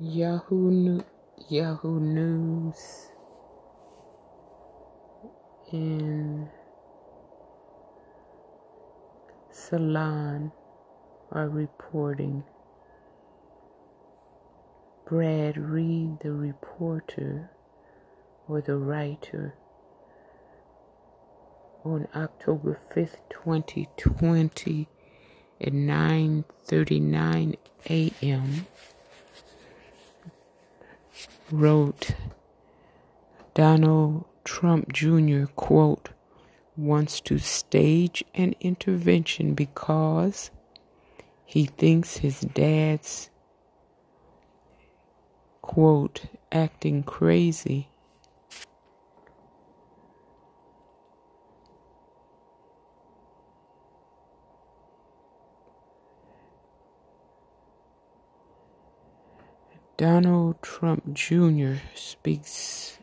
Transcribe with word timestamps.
Yahoo, 0.00 1.00
Yahoo 1.48 2.00
News 2.00 3.10
and 5.70 6.48
Salon 9.52 10.50
are 11.30 11.48
reporting. 11.48 12.42
Brad 15.06 15.56
Reed, 15.56 16.18
the 16.22 16.32
reporter 16.32 17.52
or 18.48 18.60
the 18.60 18.76
writer, 18.76 19.54
on 21.84 22.08
October 22.16 22.80
5th, 22.92 23.18
2020 23.30 24.88
at 25.60 25.72
9:39 25.72 27.54
a.m. 27.88 28.66
wrote 31.58 32.16
Donald 33.54 34.24
Trump 34.44 34.92
Jr. 34.92 35.44
quote 35.54 36.10
wants 36.76 37.20
to 37.20 37.38
stage 37.38 38.24
an 38.34 38.54
intervention 38.60 39.54
because 39.54 40.50
he 41.44 41.66
thinks 41.66 42.18
his 42.18 42.40
dad's 42.40 43.30
quote 45.62 46.22
acting 46.50 47.02
crazy 47.04 47.88
Donald 59.96 60.60
Trump 60.60 61.14
Jr. 61.14 61.74
speaks. 61.94 62.98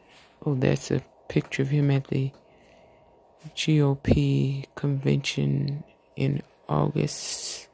Oh, 0.46 0.56
that's 0.56 0.92
a 0.92 1.02
picture 1.30 1.62
of 1.62 1.70
him 1.70 1.90
at 1.90 2.08
the 2.08 2.32
GOP 3.56 4.66
convention 4.76 5.84
in 6.16 6.42
August 6.68 7.70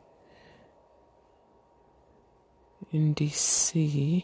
in 2.91 3.15
DC. 3.15 4.23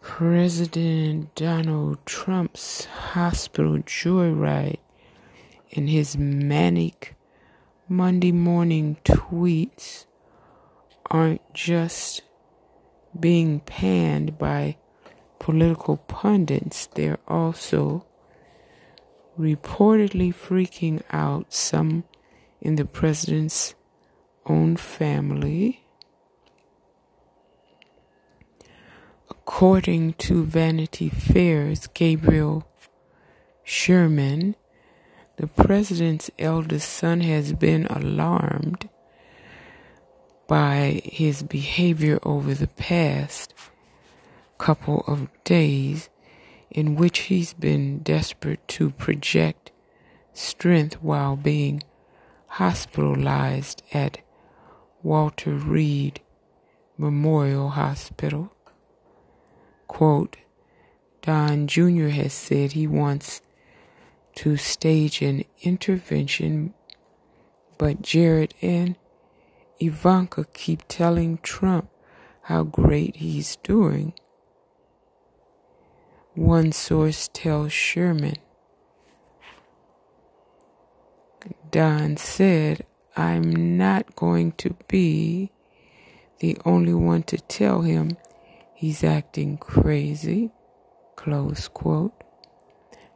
President 0.00 1.34
Donald 1.34 1.98
Trump's 2.06 2.84
hospital 2.86 3.78
joyride 3.78 4.78
and 5.74 5.90
his 5.90 6.16
manic 6.16 7.16
Monday 7.88 8.32
morning 8.32 8.96
tweets 9.04 10.06
aren't 11.10 11.54
just 11.54 12.22
being 13.18 13.60
panned 13.60 14.38
by 14.38 14.76
political 15.38 15.96
pundits, 15.96 16.86
they're 16.86 17.18
also 17.28 18.06
reportedly 19.38 20.34
freaking 20.34 21.02
out 21.10 21.52
some 21.52 22.04
in 22.60 22.76
the 22.76 22.84
president's 22.84 23.74
own 24.46 24.76
family. 24.76 25.84
According 29.30 30.14
to 30.14 30.44
Vanity 30.44 31.08
Fair's 31.08 31.86
Gabriel 31.88 32.66
Sherman, 33.62 34.56
the 35.36 35.46
president's 35.46 36.30
eldest 36.38 36.88
son 36.88 37.20
has 37.20 37.52
been 37.52 37.86
alarmed 37.86 38.88
by 40.46 41.02
his 41.04 41.42
behavior 41.42 42.18
over 42.22 42.54
the 42.54 42.68
past 42.68 43.54
couple 44.58 45.04
of 45.06 45.28
days, 45.44 46.08
in 46.70 46.96
which 46.96 47.20
he's 47.20 47.52
been 47.52 47.98
desperate 48.00 48.66
to 48.68 48.90
project 48.90 49.70
strength 50.32 51.02
while 51.02 51.36
being 51.36 51.82
hospitalized 52.48 53.82
at 53.92 54.18
Walter 55.02 55.52
Reed 55.52 56.20
Memorial 56.98 57.70
Hospital. 57.70 58.52
Quote, 59.86 60.36
Don 61.22 61.66
Jr. 61.66 62.08
has 62.08 62.32
said 62.32 62.72
he 62.72 62.86
wants 62.86 63.42
to 64.36 64.56
stage 64.56 65.22
an 65.22 65.44
intervention, 65.62 66.74
but 67.78 68.02
Jared 68.02 68.54
and 68.62 68.96
Ivanka 69.78 70.44
keep 70.52 70.82
telling 70.88 71.38
Trump 71.38 71.90
how 72.42 72.62
great 72.64 73.16
he's 73.16 73.56
doing. 73.56 74.14
One 76.34 76.72
source 76.72 77.28
tells 77.32 77.72
Sherman, 77.72 78.36
Don 81.70 82.16
said, 82.16 82.86
I'm 83.16 83.76
not 83.76 84.14
going 84.16 84.52
to 84.52 84.76
be 84.88 85.50
the 86.40 86.58
only 86.64 86.94
one 86.94 87.22
to 87.24 87.38
tell 87.38 87.82
him 87.82 88.16
he's 88.74 89.02
acting 89.02 89.56
crazy. 89.58 90.50
Close 91.16 91.68
quote. 91.68 92.12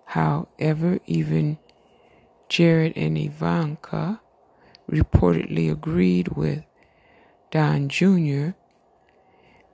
However, 0.07 0.99
even 1.07 1.59
Jared 2.49 2.95
and 2.97 3.17
Ivanka 3.17 4.21
reportedly 4.91 5.71
agreed 5.71 6.29
with 6.29 6.65
Don 7.51 7.89
Jr. 7.89 8.51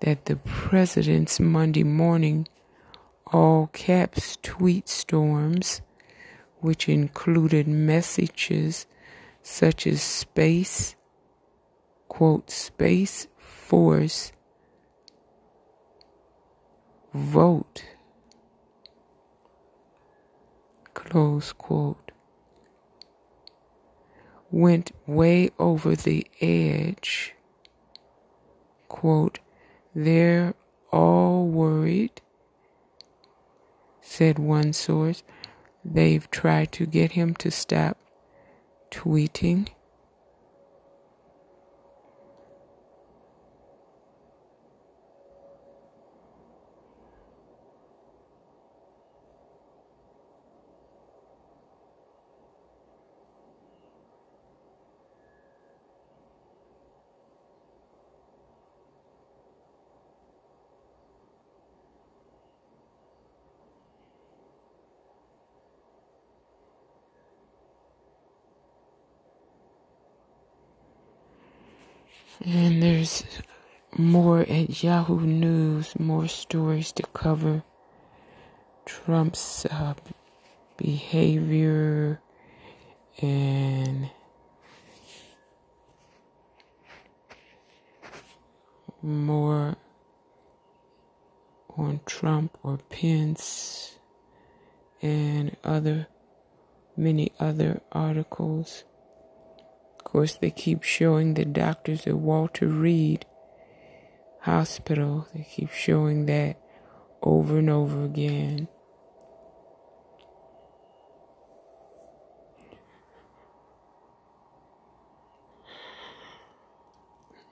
that 0.00 0.26
the 0.26 0.36
president's 0.36 1.40
Monday 1.40 1.84
morning 1.84 2.46
all 3.32 3.68
caps 3.72 4.38
tweet 4.42 4.88
storms, 4.88 5.80
which 6.60 6.88
included 6.88 7.66
messages 7.66 8.86
such 9.42 9.86
as 9.86 10.02
space, 10.02 10.96
quote, 12.08 12.50
space 12.50 13.26
force, 13.38 14.32
vote, 17.14 17.84
close 20.94 21.52
quote 21.52 22.05
went 24.56 24.90
way 25.06 25.50
over 25.58 25.94
the 25.94 26.26
edge. 26.40 27.34
Quote, 28.88 29.38
they're 29.94 30.54
all 30.90 31.46
worried, 31.46 32.22
said 34.00 34.38
one 34.38 34.72
source. 34.72 35.22
They've 35.84 36.28
tried 36.30 36.72
to 36.72 36.86
get 36.86 37.12
him 37.12 37.34
to 37.34 37.50
stop 37.50 37.98
tweeting. 38.90 39.68
And 72.44 72.82
there's 73.06 73.24
more 73.96 74.40
at 74.40 74.82
Yahoo 74.82 75.20
News, 75.20 75.94
more 75.98 76.26
stories 76.26 76.90
to 76.92 77.04
cover. 77.04 77.62
Trump's 78.84 79.64
uh, 79.66 79.94
behavior 80.76 82.20
and 83.22 84.10
more 89.02 89.76
on 91.76 92.00
Trump 92.06 92.58
or 92.64 92.78
Pence 92.90 93.98
and 95.00 95.56
other 95.62 96.08
many 96.96 97.30
other 97.38 97.82
articles 97.92 98.82
course, 100.16 100.36
they 100.36 100.50
keep 100.50 100.82
showing 100.82 101.34
the 101.34 101.44
doctors 101.44 102.06
at 102.06 102.14
Walter 102.14 102.68
Reed 102.68 103.26
Hospital. 104.40 105.28
They 105.34 105.46
keep 105.46 105.70
showing 105.70 106.24
that 106.24 106.58
over 107.20 107.58
and 107.58 107.68
over 107.68 108.02
again. 108.02 108.66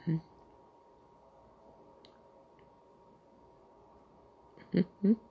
Mm-hmm. 0.08 0.16
mm-hmm. 4.78 5.23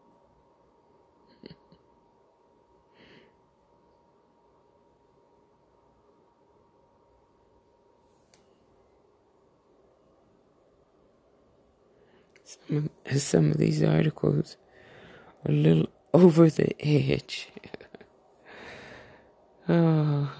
Some, 12.67 12.89
of, 13.05 13.21
some 13.21 13.51
of 13.51 13.57
these 13.57 13.83
articles 13.83 14.57
are 15.45 15.51
a 15.51 15.55
little 15.55 15.89
over 16.13 16.49
the 16.49 16.75
edge. 16.85 17.49
oh. 19.69 20.31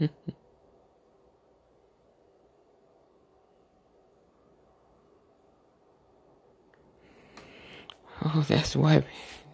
oh, 8.24 8.44
that's 8.48 8.74
why 8.74 9.04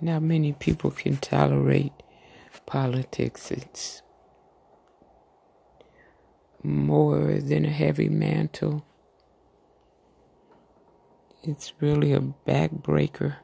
not 0.00 0.22
many 0.22 0.52
people 0.52 0.92
can 0.92 1.16
tolerate 1.16 1.92
politics. 2.66 3.50
It's 3.50 4.02
more 6.62 7.34
than 7.34 7.64
a 7.64 7.70
heavy 7.70 8.08
mantle. 8.08 8.84
It's 11.42 11.72
really 11.80 12.12
a 12.12 12.20
backbreaker. 12.20 13.36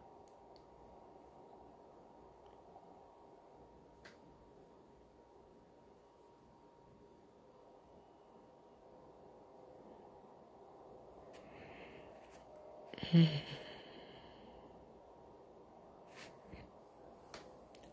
Hmm. 13.13 13.52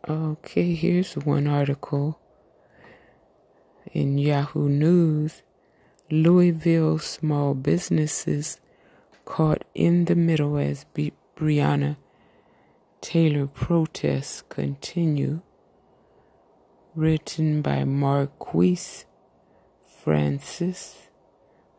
Okay, 0.07 0.73
here's 0.75 1.13
one 1.15 1.45
article 1.45 2.19
in 3.91 4.17
Yahoo 4.17 4.69
News. 4.69 5.43
Louisville 6.09 6.99
small 6.99 7.53
businesses 7.53 8.59
caught 9.25 9.65
in 9.75 10.05
the 10.05 10.15
middle 10.15 10.57
as 10.57 10.85
B- 10.93 11.11
Breonna 11.35 11.97
Taylor 13.01 13.45
protests 13.47 14.41
continue. 14.47 15.41
Written 16.95 17.61
by 17.61 17.83
Marquise 17.83 19.05
Francis, 20.01 21.09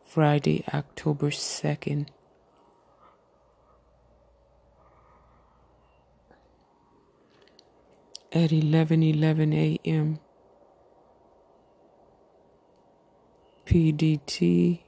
Friday, 0.05 0.63
October 0.73 1.31
2nd. 1.31 2.07
At 8.33 8.51
11:11 8.51 9.53
a.m. 9.53 10.19
PDT 13.65 14.81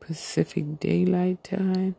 Pacific 0.00 0.78
Daylight 0.78 1.42
Time. 1.42 1.96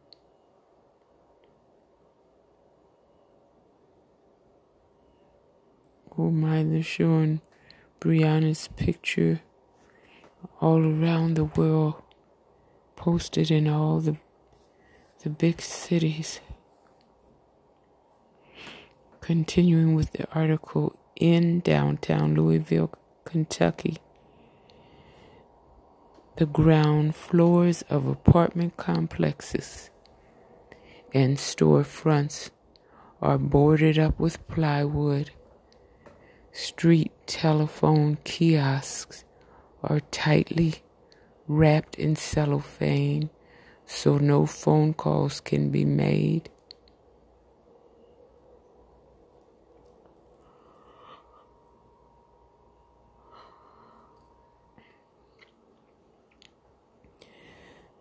Oh 6.18 6.32
my, 6.32 6.64
they're 6.64 6.84
showing 6.84 7.42
Breonna's 8.00 8.68
picture 8.70 9.42
all 10.60 10.86
around 10.86 11.36
the 11.36 11.46
world, 11.46 11.96
posted 12.96 13.52
in 13.52 13.68
all 13.68 14.00
the 14.00 14.18
the 15.24 15.30
big 15.30 15.62
cities. 15.62 16.40
Continuing 19.22 19.94
with 19.94 20.14
the 20.14 20.28
article 20.34 20.98
in 21.16 21.60
downtown 21.60 22.34
Louisville, 22.34 22.92
Kentucky. 23.24 23.98
The 26.38 26.48
ground 26.48 27.16
floors 27.16 27.84
of 27.84 28.08
apartment 28.08 28.78
complexes 28.78 29.92
and 31.14 31.38
storefronts 31.38 32.50
are 33.22 33.38
boarded 33.38 34.00
up 34.00 34.20
with 34.20 34.46
plywood. 34.48 35.30
Street 36.52 37.12
telephone 37.28 38.18
kiosks 38.24 39.24
are 39.84 40.00
tightly 40.10 40.78
wrapped 41.48 41.94
in 41.96 42.16
cellophane 42.16 43.30
so 43.86 44.18
no 44.18 44.48
phone 44.48 44.96
calls 44.96 45.40
can 45.40 45.70
be 45.70 45.86
made. 45.86 46.50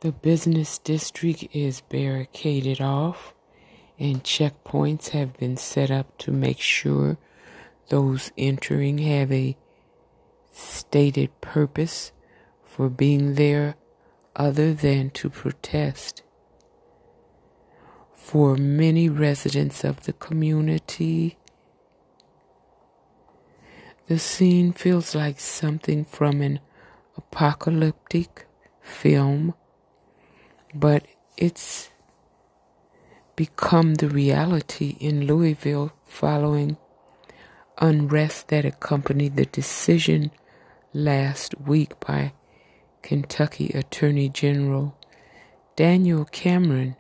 The 0.01 0.13
business 0.13 0.79
district 0.79 1.49
is 1.53 1.83
barricaded 1.83 2.81
off, 2.81 3.35
and 3.99 4.25
checkpoints 4.25 5.11
have 5.11 5.37
been 5.37 5.59
set 5.59 5.91
up 5.91 6.17
to 6.19 6.33
make 6.33 6.59
sure 6.59 7.19
those 7.91 8.33
entering 8.39 8.97
have 8.99 9.31
a 9.31 9.59
stated 10.51 11.39
purpose 11.43 12.13
for 12.65 12.89
being 12.89 13.35
there 13.35 13.75
other 14.35 14.73
than 14.73 15.11
to 15.11 15.29
protest. 15.29 16.23
For 18.15 18.57
many 18.57 19.11
residents 19.11 19.85
of 19.85 20.05
the 20.05 20.15
community, 20.15 21.37
the 24.07 24.19
scene 24.19 24.73
feels 24.73 25.15
like 25.15 25.39
something 25.39 26.07
from 26.07 26.41
an 26.41 26.61
apocalyptic 27.19 28.47
film 28.81 29.53
but 30.75 31.05
it's 31.37 31.91
become 33.37 33.95
the 33.95 34.09
reality 34.09 34.97
in 35.01 35.27
Louisville 35.27 35.93
following 36.05 36.77
unrest 37.79 38.49
that 38.49 38.65
accompanied 38.65 39.37
the 39.37 39.47
decision 39.47 40.31
last 40.93 41.59
week 41.61 41.99
by 42.01 42.33
Kentucky 43.03 43.69
Attorney 43.69 44.29
General 44.29 44.97
Daniel 45.77 46.27
Cameron 46.27 46.97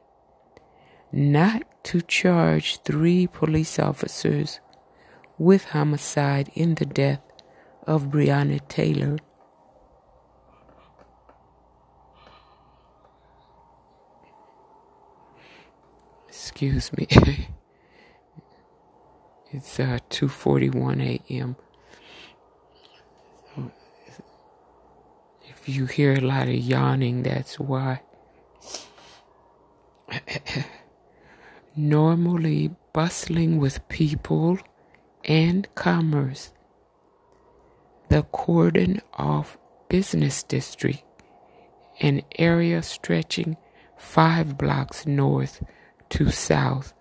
not 1.12 1.62
to 1.84 2.00
charge 2.00 2.78
three 2.82 3.26
police 3.26 3.78
officers 3.78 4.60
with 5.38 5.64
homicide 5.66 6.50
in 6.54 6.76
the 6.76 6.86
death 6.86 7.20
of 7.86 8.04
Breonna 8.04 8.66
Taylor. 8.68 9.18
Excuse 16.40 16.90
me. 16.94 17.06
it's 19.52 19.78
uh, 19.78 19.98
2:41 20.08 21.20
a.m. 21.28 21.56
if 25.46 25.68
you 25.68 25.84
hear 25.84 26.14
a 26.14 26.20
lot 26.20 26.48
of 26.48 26.54
yawning, 26.54 27.24
that's 27.24 27.60
why. 27.60 28.00
Normally 31.76 32.74
bustling 32.94 33.58
with 33.58 33.86
people 33.88 34.58
and 35.22 35.68
commerce, 35.74 36.54
the 38.08 38.22
cordon 38.22 39.02
off 39.12 39.58
business 39.90 40.42
district, 40.42 41.04
an 42.00 42.22
area 42.38 42.82
stretching 42.82 43.58
five 43.98 44.56
blocks 44.56 45.04
north 45.04 45.62
to 46.10 46.30
south 46.30 46.92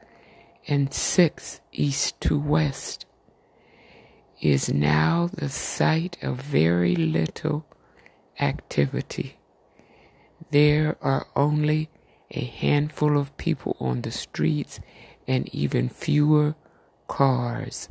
and 0.68 0.94
six 0.94 1.62
east 1.72 2.20
to 2.22 2.40
west, 2.40 3.06
is 4.42 4.72
now 4.72 5.30
the 5.34 5.50
site 5.50 6.18
of 6.22 6.42
very 6.42 6.96
little 6.96 7.66
activity. 8.40 9.38
There 10.52 10.98
are 11.02 11.28
only 11.36 11.90
a 12.32 12.46
handful 12.46 13.18
of 13.18 13.36
people 13.38 13.76
on 13.80 14.02
the 14.02 14.12
streets 14.12 14.80
and 15.28 15.54
even 15.54 15.90
fewer 15.90 16.56
cars. 17.08 17.90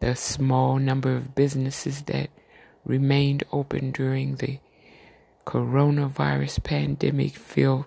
The 0.00 0.14
small 0.14 0.78
number 0.78 1.14
of 1.14 1.34
businesses 1.34 2.02
that 2.02 2.30
remained 2.84 3.44
open 3.52 3.90
during 3.90 4.36
the 4.36 4.60
coronavirus 5.44 6.62
pandemic 6.62 7.34
feel 7.34 7.86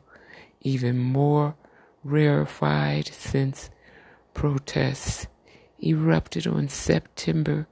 even 0.62 0.98
more 0.98 1.56
rarefied 2.04 3.08
since 3.08 3.70
protests 4.34 5.28
erupted 5.84 6.48
on 6.48 6.68
September 6.68 7.68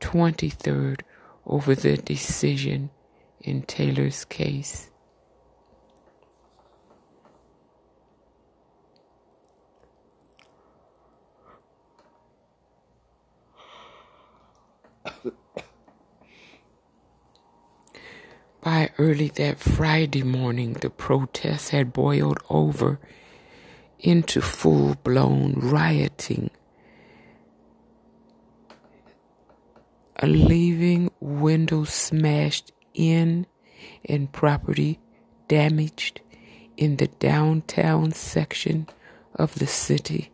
23rd 0.00 1.00
over 1.46 1.74
the 1.74 1.96
decision 1.96 2.90
in 3.40 3.62
Taylor's 3.62 4.24
case. 4.24 4.90
By 18.62 18.90
early 18.96 19.28
that 19.28 19.58
Friday 19.58 20.22
morning, 20.22 20.74
the 20.74 20.88
protests 20.88 21.70
had 21.70 21.92
boiled 21.92 22.38
over 22.48 23.00
into 24.02 24.40
full 24.40 24.96
blown 24.96 25.54
rioting, 25.56 26.50
a 30.16 30.26
leaving 30.26 31.10
windows 31.20 31.90
smashed 31.90 32.72
in 32.94 33.46
and 34.04 34.32
property 34.32 34.98
damaged 35.48 36.20
in 36.76 36.96
the 36.96 37.06
downtown 37.06 38.10
section 38.12 38.86
of 39.34 39.54
the 39.56 39.66
city. 39.66 40.30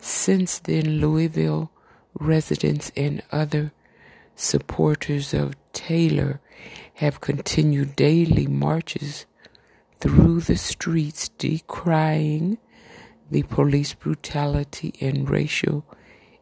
Since 0.00 0.58
then, 0.60 1.00
Louisville 1.00 1.70
residents 2.18 2.90
and 2.96 3.22
other 3.30 3.72
supporters 4.34 5.32
of 5.32 5.54
Taylor 5.72 6.40
have 6.94 7.20
continued 7.20 7.94
daily 7.96 8.46
marches 8.46 9.26
through 10.00 10.40
the 10.40 10.56
streets 10.56 11.28
decrying 11.28 12.58
the 13.30 13.42
police 13.44 13.94
brutality 13.94 14.94
and 15.00 15.28
racial 15.28 15.84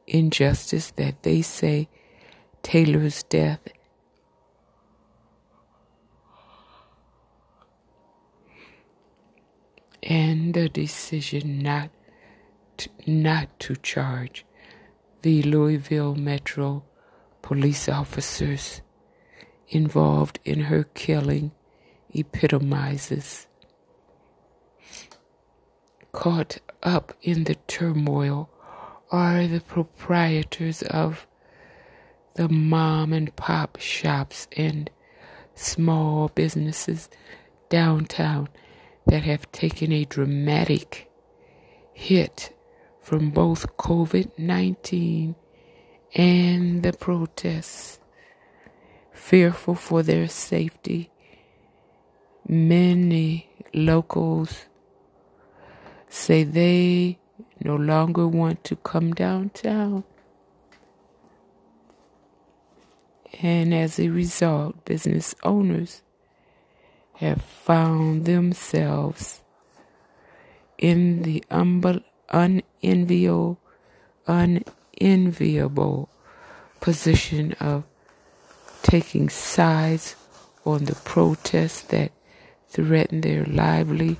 injustice 0.06 0.90
that 0.92 1.22
they 1.22 1.42
say 1.42 1.88
Taylor's 2.62 3.22
death 3.24 3.60
and 10.02 10.54
the 10.54 10.68
decision 10.68 11.58
not 11.58 11.90
to, 12.76 12.88
not 13.06 13.58
to 13.58 13.74
charge 13.76 14.44
the 15.22 15.42
Louisville 15.42 16.14
Metro 16.14 16.84
police 17.42 17.88
officers 17.88 18.82
involved 19.68 20.38
in 20.44 20.60
her 20.62 20.84
killing 20.94 21.50
epitomizes. 22.18 23.46
Caught 26.12 26.60
up 26.82 27.12
in 27.22 27.44
the 27.44 27.56
turmoil 27.66 28.48
are 29.10 29.46
the 29.46 29.60
proprietors 29.60 30.82
of 30.82 31.26
the 32.34 32.48
mom 32.48 33.12
and 33.12 33.34
pop 33.36 33.78
shops 33.78 34.48
and 34.56 34.90
small 35.54 36.28
businesses 36.34 37.08
downtown 37.68 38.48
that 39.06 39.22
have 39.22 39.50
taken 39.52 39.92
a 39.92 40.04
dramatic 40.04 41.10
hit 41.92 42.52
from 43.00 43.30
both 43.30 43.76
COVID 43.76 44.38
19 44.38 45.34
and 46.14 46.82
the 46.82 46.92
protests 46.92 48.00
fearful 49.12 49.74
for 49.74 50.02
their 50.02 50.28
safety. 50.28 51.10
Many 52.48 53.48
locals 53.74 54.66
say 56.08 56.44
they 56.44 57.18
no 57.58 57.74
longer 57.74 58.28
want 58.28 58.62
to 58.64 58.76
come 58.76 59.12
downtown. 59.14 60.04
And 63.42 63.74
as 63.74 63.98
a 63.98 64.10
result, 64.10 64.84
business 64.84 65.34
owners 65.42 66.02
have 67.14 67.42
found 67.42 68.26
themselves 68.26 69.40
in 70.78 71.22
the 71.22 71.42
unenviable, 72.30 73.58
unenviable 74.28 76.08
position 76.80 77.52
of 77.54 77.84
taking 78.82 79.28
sides 79.28 80.14
on 80.64 80.84
the 80.84 80.94
protests 80.94 81.82
that 81.82 82.12
threaten 82.76 83.22
their 83.22 83.44
livelihoods. 83.46 84.18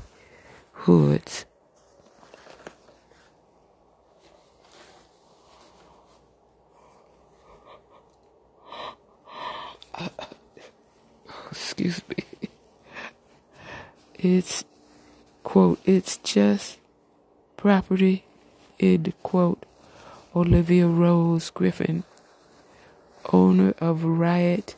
excuse 11.50 12.00
me. 12.08 12.16
It's, 14.14 14.64
quote, 15.42 15.78
it's 15.84 16.16
just 16.16 16.78
property, 17.58 18.24
end 18.80 19.12
quote. 19.22 19.66
Olivia 20.34 20.86
Rose 20.86 21.50
Griffin 21.50 22.04
owner 23.32 23.74
of 23.80 24.02
Riot 24.04 24.76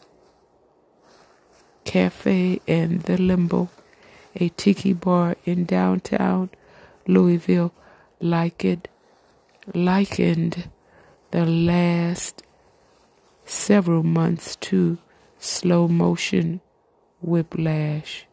Cafe 1.88 2.60
and 2.68 3.00
The 3.04 3.16
Limbo, 3.16 3.70
a 4.36 4.50
tiki 4.50 4.92
bar 4.92 5.36
in 5.46 5.64
downtown 5.64 6.50
Louisville, 7.06 7.72
likened, 8.20 8.88
likened 9.74 10.68
the 11.30 11.46
last 11.46 12.42
several 13.46 14.02
months 14.02 14.54
to 14.56 14.98
slow 15.38 15.88
motion 15.88 16.60
whiplash. 17.22 18.26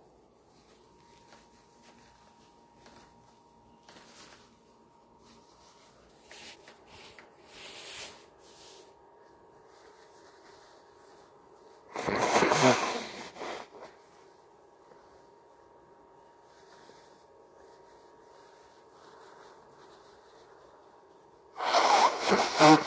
Uh, 22.57 22.77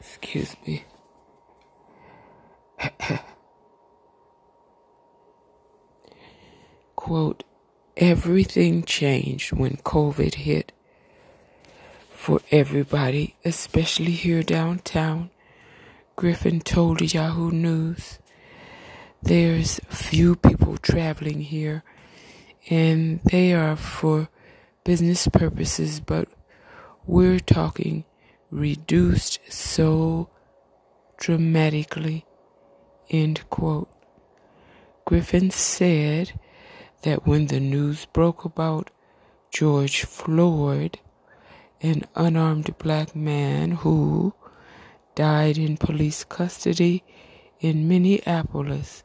Excuse 0.00 0.56
me. 0.66 0.84
Quote, 6.98 7.44
everything 7.96 8.82
changed 8.82 9.52
when 9.52 9.76
COVID 9.76 10.34
hit 10.34 10.72
for 12.10 12.40
everybody, 12.50 13.36
especially 13.44 14.10
here 14.10 14.42
downtown. 14.42 15.30
Griffin 16.16 16.58
told 16.58 17.14
Yahoo 17.14 17.52
News. 17.52 18.18
There's 19.22 19.78
few 19.88 20.34
people 20.34 20.76
traveling 20.76 21.42
here, 21.42 21.84
and 22.68 23.20
they 23.22 23.54
are 23.54 23.76
for 23.76 24.28
business 24.82 25.28
purposes, 25.28 26.00
but 26.00 26.28
we're 27.06 27.38
talking 27.38 28.06
reduced 28.50 29.38
so 29.48 30.30
dramatically. 31.16 32.26
End 33.08 33.48
quote. 33.50 33.88
Griffin 35.04 35.52
said 35.52 36.32
that 37.02 37.26
when 37.26 37.46
the 37.46 37.60
news 37.60 38.06
broke 38.06 38.44
about 38.44 38.90
George 39.50 40.04
Floyd, 40.04 40.98
an 41.80 42.04
unarmed 42.14 42.76
black 42.78 43.14
man 43.14 43.70
who 43.70 44.34
died 45.14 45.58
in 45.58 45.76
police 45.76 46.24
custody 46.24 47.04
in 47.60 47.88
Minneapolis 47.88 49.04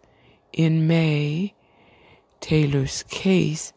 in 0.52 0.88
May, 0.88 1.54
Taylor's 2.40 3.04
case 3.04 3.74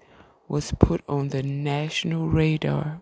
was 0.49 0.73
put 0.79 1.03
on 1.09 1.29
the 1.29 1.43
national 1.43 2.29
radar. 2.29 3.01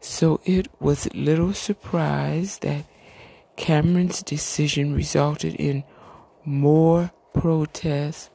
So 0.00 0.40
it 0.44 0.68
was 0.80 1.12
little 1.14 1.54
surprise 1.54 2.58
that 2.58 2.84
Cameron's 3.56 4.22
decision 4.22 4.94
resulted 4.94 5.54
in 5.54 5.84
more 6.44 7.12
protests 7.32 8.30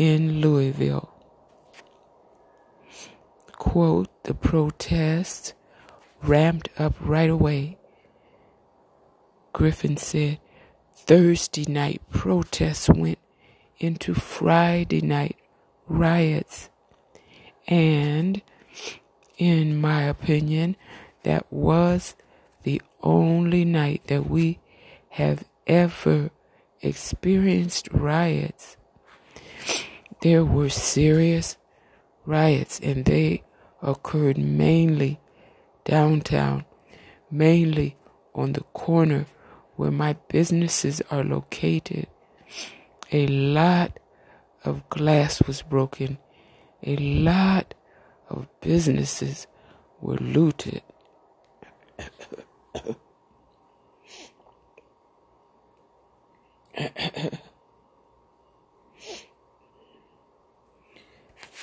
in 0.00 0.40
Louisville. 0.40 1.10
Quote, 3.52 4.08
the 4.24 4.32
protests 4.32 5.52
ramped 6.22 6.70
up 6.78 6.94
right 7.00 7.28
away. 7.28 7.76
Griffin 9.52 9.98
said, 9.98 10.40
Thursday 10.94 11.66
night 11.70 12.00
protests 12.08 12.88
went 12.88 13.18
into 13.78 14.14
Friday 14.14 15.02
night 15.02 15.36
riots. 15.86 16.70
And, 17.68 18.40
in 19.36 19.78
my 19.78 20.04
opinion, 20.04 20.76
that 21.24 21.44
was 21.52 22.16
the 22.62 22.80
only 23.02 23.66
night 23.66 24.06
that 24.06 24.30
we 24.30 24.60
have 25.10 25.44
ever 25.66 26.30
experienced 26.80 27.90
riots. 27.92 28.78
There 30.20 30.44
were 30.44 30.68
serious 30.68 31.56
riots, 32.26 32.78
and 32.80 33.06
they 33.06 33.42
occurred 33.80 34.36
mainly 34.36 35.18
downtown, 35.84 36.66
mainly 37.30 37.96
on 38.34 38.52
the 38.52 38.60
corner 38.74 39.24
where 39.76 39.90
my 39.90 40.12
businesses 40.28 41.00
are 41.10 41.24
located. 41.24 42.06
A 43.10 43.26
lot 43.26 43.98
of 44.62 44.86
glass 44.90 45.40
was 45.46 45.62
broken. 45.62 46.18
A 46.82 46.96
lot 46.96 47.74
of 48.28 48.46
businesses 48.60 49.46
were 50.02 50.18
looted. 50.18 50.82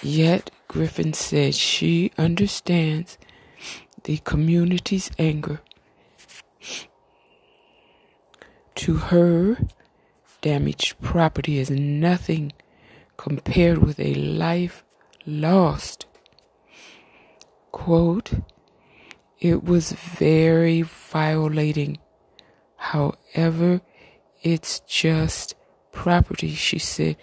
Yet 0.03 0.51
Griffin 0.67 1.13
said 1.13 1.55
she 1.55 2.11
understands 2.17 3.17
the 4.03 4.17
community's 4.19 5.09
anger. 5.17 5.61
To 8.75 8.95
her, 8.95 9.57
damaged 10.41 11.01
property 11.01 11.57
is 11.57 11.69
nothing 11.69 12.53
compared 13.17 13.79
with 13.79 13.99
a 13.99 14.13
life 14.13 14.83
lost. 15.25 16.05
Quote, 17.71 18.33
it 19.39 19.63
was 19.63 19.91
very 19.91 20.83
violating. 20.83 21.97
However, 22.75 23.81
it's 24.41 24.79
just 24.81 25.55
property, 25.91 26.53
she 26.53 26.79
said. 26.79 27.17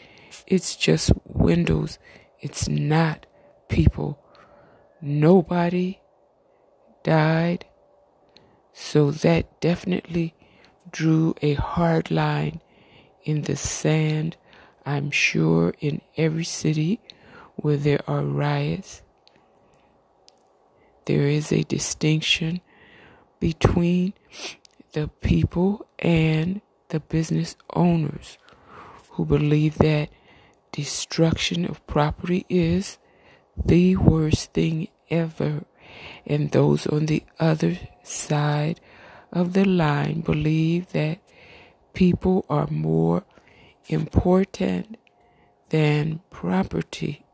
It's 0.47 0.77
just 0.77 1.13
windows. 1.25 1.99
It's 2.45 2.69
not 2.69 3.25
people. 3.71 4.23
Nobody 5.01 6.01
died. 7.03 7.65
So 8.75 9.11
that 9.11 9.63
definitely 9.63 10.35
drew 10.91 11.35
a 11.41 11.55
hard 11.55 12.11
line 12.11 12.61
in 13.23 13.43
the 13.43 13.57
sand. 13.57 14.37
I'm 14.85 15.11
sure 15.11 15.73
in 15.81 16.03
every 16.19 16.45
city 16.45 17.01
where 17.57 17.79
there 17.79 18.03
are 18.07 18.23
riots, 18.23 19.01
there 21.07 21.27
is 21.27 21.51
a 21.51 21.63
distinction 21.63 22.61
between 23.41 24.13
the 24.93 25.09
people 25.09 25.87
and 25.99 26.61
the 26.91 27.01
business 27.01 27.57
owners 27.73 28.37
who 29.13 29.25
believe 29.25 29.77
that 29.79 30.11
destruction 30.75 31.65
of 31.65 31.87
property 31.87 32.45
is 32.49 32.99
the 33.65 33.95
worst 33.95 34.53
thing 34.53 34.89
ever, 35.09 35.65
and 36.27 36.51
those 36.51 36.85
on 36.89 37.07
the 37.07 37.23
other 37.39 37.79
side 38.03 38.81
of 39.33 39.53
the 39.53 39.65
line 39.65 40.21
believe 40.21 40.91
that 40.91 41.21
people 41.93 42.45
are 42.51 42.67
more 42.67 43.23
important 43.87 44.97
than 45.71 46.21
property. 46.31 47.25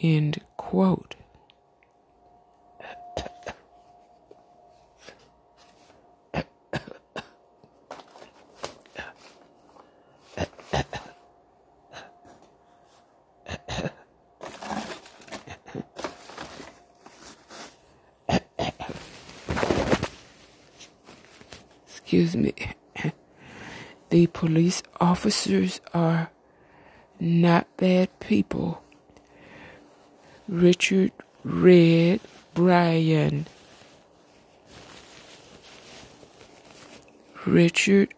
End 0.00 0.40
quote. 0.56 1.14
Excuse 22.14 22.36
me, 22.36 22.54
the 24.10 24.28
police 24.28 24.84
officers 25.00 25.80
are 25.92 26.30
not 27.18 27.66
bad 27.76 28.08
people. 28.20 28.82
Richard 30.46 31.10
Red 31.42 32.20
Bryan. 32.54 33.46
Richard 37.46 38.14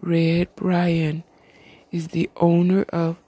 Red 0.00 0.54
Bryan 0.56 1.24
is 1.92 2.08
the 2.08 2.30
owner 2.36 2.82
of 2.84 3.18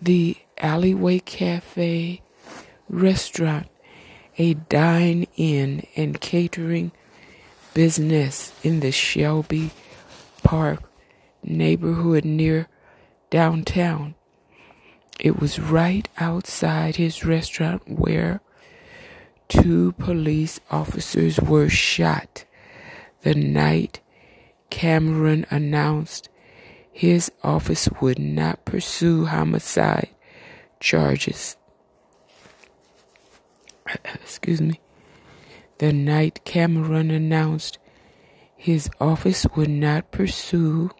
the 0.00 0.36
Alleyway 0.58 1.20
Cafe 1.20 2.22
restaurant, 2.88 3.68
a 4.36 4.54
dine 4.54 5.26
in 5.36 5.86
and 5.94 6.20
catering 6.20 6.90
business 7.76 8.54
in 8.62 8.80
the 8.80 8.90
Shelby 8.90 9.70
Park 10.42 10.90
neighborhood 11.42 12.24
near 12.24 12.68
downtown. 13.28 14.14
It 15.20 15.38
was 15.38 15.58
right 15.58 16.08
outside 16.16 16.96
his 16.96 17.22
restaurant 17.22 17.82
where 17.86 18.40
two 19.48 19.92
police 19.92 20.58
officers 20.70 21.38
were 21.38 21.68
shot 21.68 22.46
the 23.20 23.34
night 23.34 24.00
Cameron 24.70 25.44
announced 25.50 26.30
his 26.90 27.30
office 27.44 27.90
would 28.00 28.18
not 28.18 28.64
pursue 28.64 29.26
homicide 29.26 30.08
charges. 30.80 31.58
Excuse 34.14 34.62
me 34.62 34.80
the 35.78 35.92
night 35.92 36.44
Cameron 36.44 37.10
announced 37.10 37.78
his 38.56 38.88
office 39.00 39.46
would 39.54 39.68
not 39.68 40.10
pursue 40.10 40.90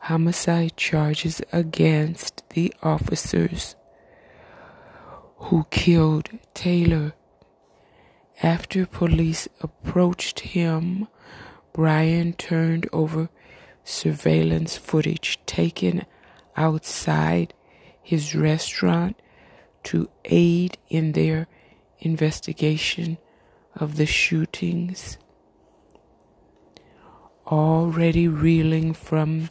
homicide 0.00 0.76
charges 0.76 1.42
against 1.52 2.48
the 2.50 2.72
officers 2.82 3.74
who 5.36 5.66
killed 5.70 6.28
Taylor. 6.54 7.14
After 8.42 8.86
police 8.86 9.48
approached 9.60 10.40
him, 10.40 11.08
Bryan 11.72 12.32
turned 12.34 12.88
over 12.92 13.28
surveillance 13.82 14.76
footage 14.76 15.38
taken 15.46 16.04
outside 16.56 17.52
his 18.02 18.34
restaurant 18.34 19.20
to 19.84 20.08
aid 20.24 20.78
in 20.88 21.12
their 21.12 21.48
investigation 21.98 23.18
of 23.76 23.96
the 23.96 24.06
shootings, 24.06 25.18
already 27.46 28.26
reeling 28.26 28.94
from 28.94 29.50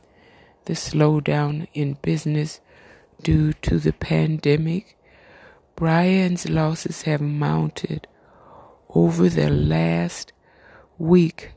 the 0.66 0.74
slowdown 0.74 1.68
in 1.74 1.94
business 2.02 2.60
due 3.22 3.54
to 3.54 3.78
the 3.78 3.94
pandemic, 3.94 4.98
Brian's 5.76 6.50
losses 6.50 7.04
have 7.04 7.22
mounted 7.22 8.08
over 8.90 9.30
the 9.30 9.50
last 9.50 10.34
week. 10.98 11.52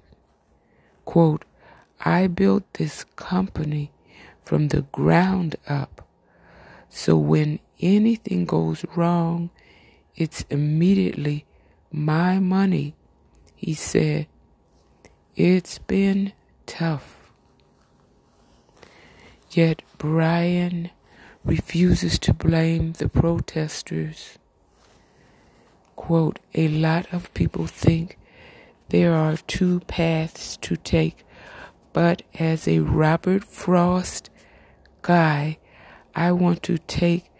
Quote, 1.04 1.44
I 2.00 2.26
built 2.26 2.64
this 2.74 3.04
company 3.16 3.92
from 4.42 4.68
the 4.68 4.82
ground 4.82 5.56
up. 5.68 6.06
So 6.90 7.16
when 7.16 7.60
anything 7.80 8.44
goes 8.44 8.84
wrong, 8.96 9.50
it's 10.16 10.42
immediately 10.50 11.46
my 11.90 12.38
money, 12.38 12.94
he 13.54 13.74
said. 13.74 14.26
It's 15.36 15.78
been 15.78 16.32
tough. 16.66 17.30
Yet 19.50 19.82
Brian 19.96 20.90
refuses 21.44 22.18
to 22.20 22.34
blame 22.34 22.92
the 22.92 23.08
protesters. 23.08 24.38
Quote, 25.96 26.38
a 26.54 26.68
lot 26.68 27.06
of 27.12 27.32
people 27.34 27.66
think 27.66 28.18
there 28.90 29.14
are 29.14 29.36
two 29.36 29.80
paths 29.80 30.56
to 30.58 30.76
take, 30.76 31.24
but 31.92 32.22
as 32.38 32.68
a 32.68 32.80
Robert 32.80 33.44
Frost 33.44 34.30
guy, 35.02 35.58
I 36.14 36.32
want 36.32 36.62
to 36.64 36.78
take 36.78 37.30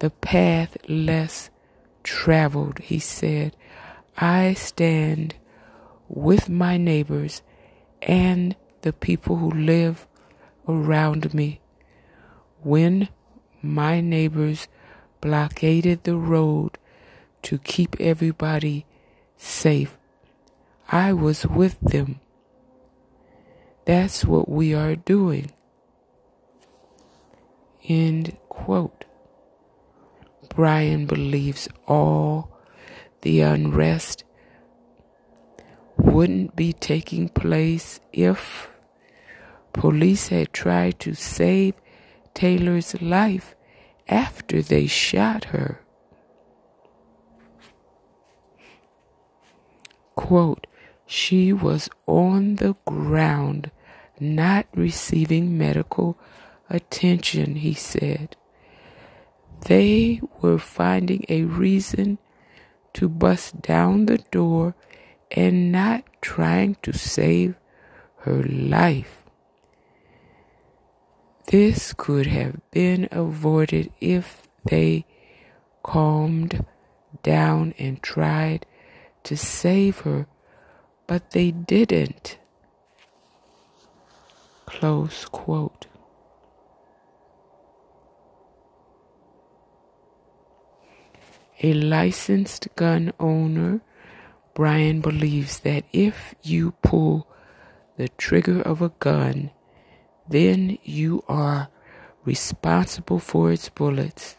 the 0.00 0.10
path 0.10 0.76
less 0.88 1.50
traveled, 2.02 2.78
he 2.80 2.98
said. 2.98 3.56
I 4.16 4.54
stand 4.54 5.34
with 6.08 6.48
my 6.48 6.78
neighbors 6.78 7.42
and 8.00 8.56
the 8.80 8.94
people 8.94 9.36
who 9.36 9.50
live 9.50 10.06
around 10.66 11.34
me. 11.34 11.60
When 12.62 13.08
my 13.60 14.00
neighbors 14.00 14.68
blockaded 15.20 16.04
the 16.04 16.16
road 16.16 16.78
to 17.42 17.58
keep 17.58 18.00
everybody 18.00 18.86
safe, 19.36 19.98
I 20.88 21.12
was 21.12 21.46
with 21.46 21.78
them. 21.80 22.20
That's 23.84 24.24
what 24.24 24.48
we 24.48 24.72
are 24.72 24.96
doing. 24.96 25.52
End 27.86 28.36
quote. 28.48 29.04
Brian 30.48 31.04
believes 31.04 31.68
all 31.86 32.55
the 33.22 33.40
unrest 33.40 34.24
wouldn't 35.96 36.54
be 36.54 36.72
taking 36.72 37.28
place 37.28 38.00
if 38.12 38.68
police 39.72 40.28
had 40.28 40.52
tried 40.52 40.98
to 41.00 41.14
save 41.14 41.74
Taylor's 42.34 43.00
life 43.00 43.54
after 44.08 44.62
they 44.62 44.86
shot 44.86 45.46
her. 45.46 45.80
Quote, 50.14 50.66
she 51.06 51.52
was 51.52 51.88
on 52.06 52.56
the 52.56 52.74
ground, 52.84 53.70
not 54.18 54.66
receiving 54.74 55.56
medical 55.56 56.18
attention, 56.68 57.56
he 57.56 57.74
said. 57.74 58.36
They 59.66 60.20
were 60.40 60.58
finding 60.58 61.24
a 61.28 61.44
reason 61.44 62.18
to 62.96 63.10
bust 63.10 63.60
down 63.60 64.06
the 64.06 64.16
door 64.30 64.74
and 65.30 65.70
not 65.70 66.02
trying 66.22 66.74
to 66.76 66.94
save 66.94 67.54
her 68.20 68.42
life. 68.42 69.22
This 71.48 71.92
could 71.92 72.26
have 72.26 72.58
been 72.70 73.06
avoided 73.12 73.92
if 74.00 74.48
they 74.64 75.04
calmed 75.82 76.64
down 77.22 77.74
and 77.78 78.02
tried 78.02 78.64
to 79.24 79.36
save 79.36 80.00
her, 80.00 80.26
but 81.06 81.32
they 81.32 81.50
didn't. 81.50 82.38
Close 84.64 85.26
quote. 85.26 85.85
A 91.62 91.72
licensed 91.72 92.68
gun 92.76 93.12
owner, 93.18 93.80
Brian 94.54 95.00
believes 95.00 95.60
that 95.60 95.84
if 95.92 96.34
you 96.42 96.72
pull 96.82 97.26
the 97.96 98.08
trigger 98.08 98.60
of 98.60 98.82
a 98.82 98.90
gun, 98.90 99.50
then 100.28 100.78
you 100.82 101.22
are 101.28 101.68
responsible 102.24 103.18
for 103.18 103.52
its 103.52 103.68
bullets. 103.70 104.36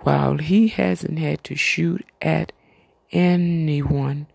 While 0.00 0.38
he 0.38 0.68
hasn't 0.68 1.18
had 1.18 1.42
to 1.44 1.56
shoot 1.56 2.04
at 2.20 2.52
anyone, 3.10 4.26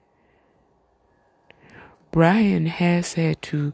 Brian 2.11 2.65
has 2.65 3.13
had 3.13 3.41
to 3.43 3.73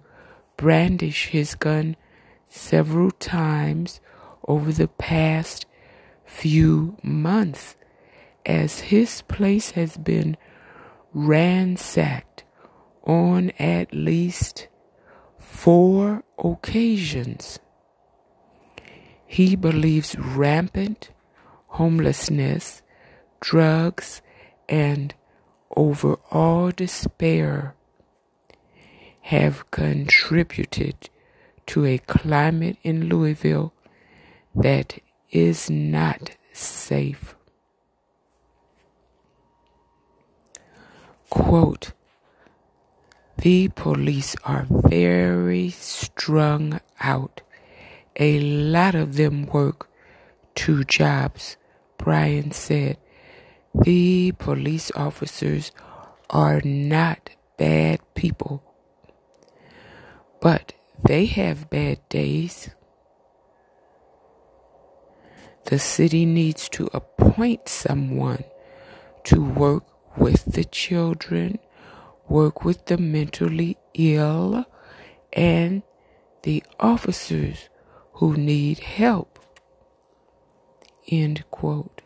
brandish 0.58 1.28
his 1.28 1.56
gun 1.56 1.96
several 2.48 3.12
times 3.12 4.00
over 4.48 4.72
the 4.72 4.88
past 4.88 5.66
few 6.26 6.98
months 7.04 7.76
as 8.46 8.80
his 8.80 9.22
place 9.24 9.72
has 9.72 9.98
been 9.98 10.38
ransacked 11.14 12.44
on 13.04 13.52
at 13.60 13.94
least 13.94 14.68
four 15.38 16.24
occasions. 16.38 17.60
He 19.26 19.56
believes 19.56 20.16
rampant 20.18 21.10
homelessness, 21.68 22.84
drugs, 23.40 24.22
and 24.70 25.14
overall 25.76 26.70
despair 26.72 27.76
have 29.22 29.70
contributed 29.72 31.10
to 31.66 31.86
a 31.86 31.98
climate 31.98 32.78
in 32.84 33.08
Louisville 33.10 33.73
that 34.56 35.00
is 35.32 35.70
not 35.70 36.32
safe. 36.52 37.36
Quote, 41.30 41.94
the 43.38 43.68
police 43.70 44.36
are 44.46 44.68
very 44.70 45.70
strung 45.70 46.80
out. 47.02 47.42
A 48.18 48.40
lot 48.40 48.94
of 48.96 49.16
them 49.16 49.48
work 49.48 49.90
two 50.56 50.84
jobs, 50.84 51.58
Brian 51.98 52.52
said. 52.52 52.98
The 53.74 54.34
police 54.34 54.92
officers 54.96 55.72
are 56.30 56.62
not 56.62 57.32
bad 57.58 58.00
people, 58.14 58.64
but 60.40 60.74
they 61.04 61.26
have 61.26 61.70
bad 61.72 62.08
days. 62.10 62.70
The 65.66 65.80
city 65.80 66.26
needs 66.26 66.68
to 66.70 66.90
appoint 66.94 67.70
someone 67.70 68.44
to 69.24 69.42
work 69.42 69.86
with 70.18 70.44
the 70.46 70.66
children, 70.66 71.60
work 72.28 72.66
with 72.66 72.86
the 72.88 72.98
mentally 72.98 73.78
ill, 73.94 74.66
and 75.32 75.84
the 76.44 76.64
officers 76.80 77.70
who 78.14 78.36
need 78.36 78.80
help. 78.80 79.40
End 81.08 81.44
quote. 81.50 82.02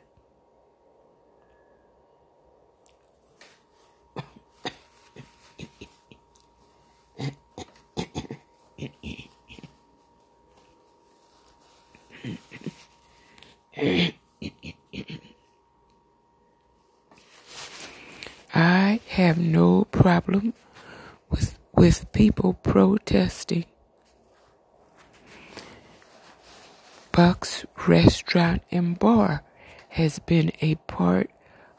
I 18.54 19.00
have 19.10 19.38
no 19.38 19.86
problem 19.86 20.54
with 21.30 21.60
with 21.74 22.12
people 22.12 22.56
protesting. 22.56 23.66
Buck's 27.12 27.68
Restaurant 27.88 28.64
and 28.72 28.98
Bar 28.98 29.44
has 29.90 30.18
been 30.20 30.52
a 30.62 30.76
part 30.76 31.30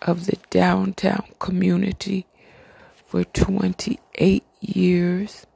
of 0.02 0.26
the 0.26 0.38
downtown 0.50 1.32
community 1.40 2.26
for 3.06 3.24
28 3.24 4.44
years, 4.60 5.46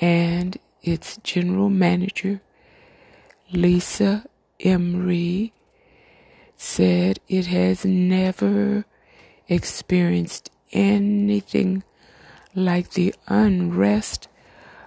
and 0.00 0.56
its 0.82 1.18
general 1.22 1.68
manager, 1.68 2.40
Lisa 3.50 4.24
Emery 4.62 5.52
said 6.56 7.18
it 7.28 7.46
has 7.46 7.84
never 7.84 8.84
experienced 9.48 10.50
anything 10.72 11.82
like 12.54 12.90
the 12.90 13.12
unrest 13.26 14.28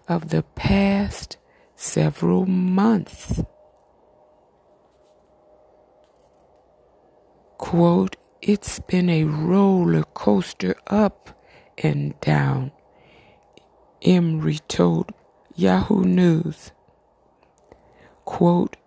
of 0.08 0.30
the 0.30 0.44
past 0.44 1.38
several 1.76 2.46
months. 2.46 3.44
Quote, 7.58 8.16
it's 8.42 8.80
been 8.80 9.10
a 9.10 9.26
roller 9.26 10.04
coaster 10.04 10.76
up 10.88 11.44
and 11.80 12.20
down, 12.22 12.72
Emery 14.02 14.60
told 14.68 15.12
Yahoo 15.56 16.04
News. 16.04 16.72
Quote, 18.24 18.78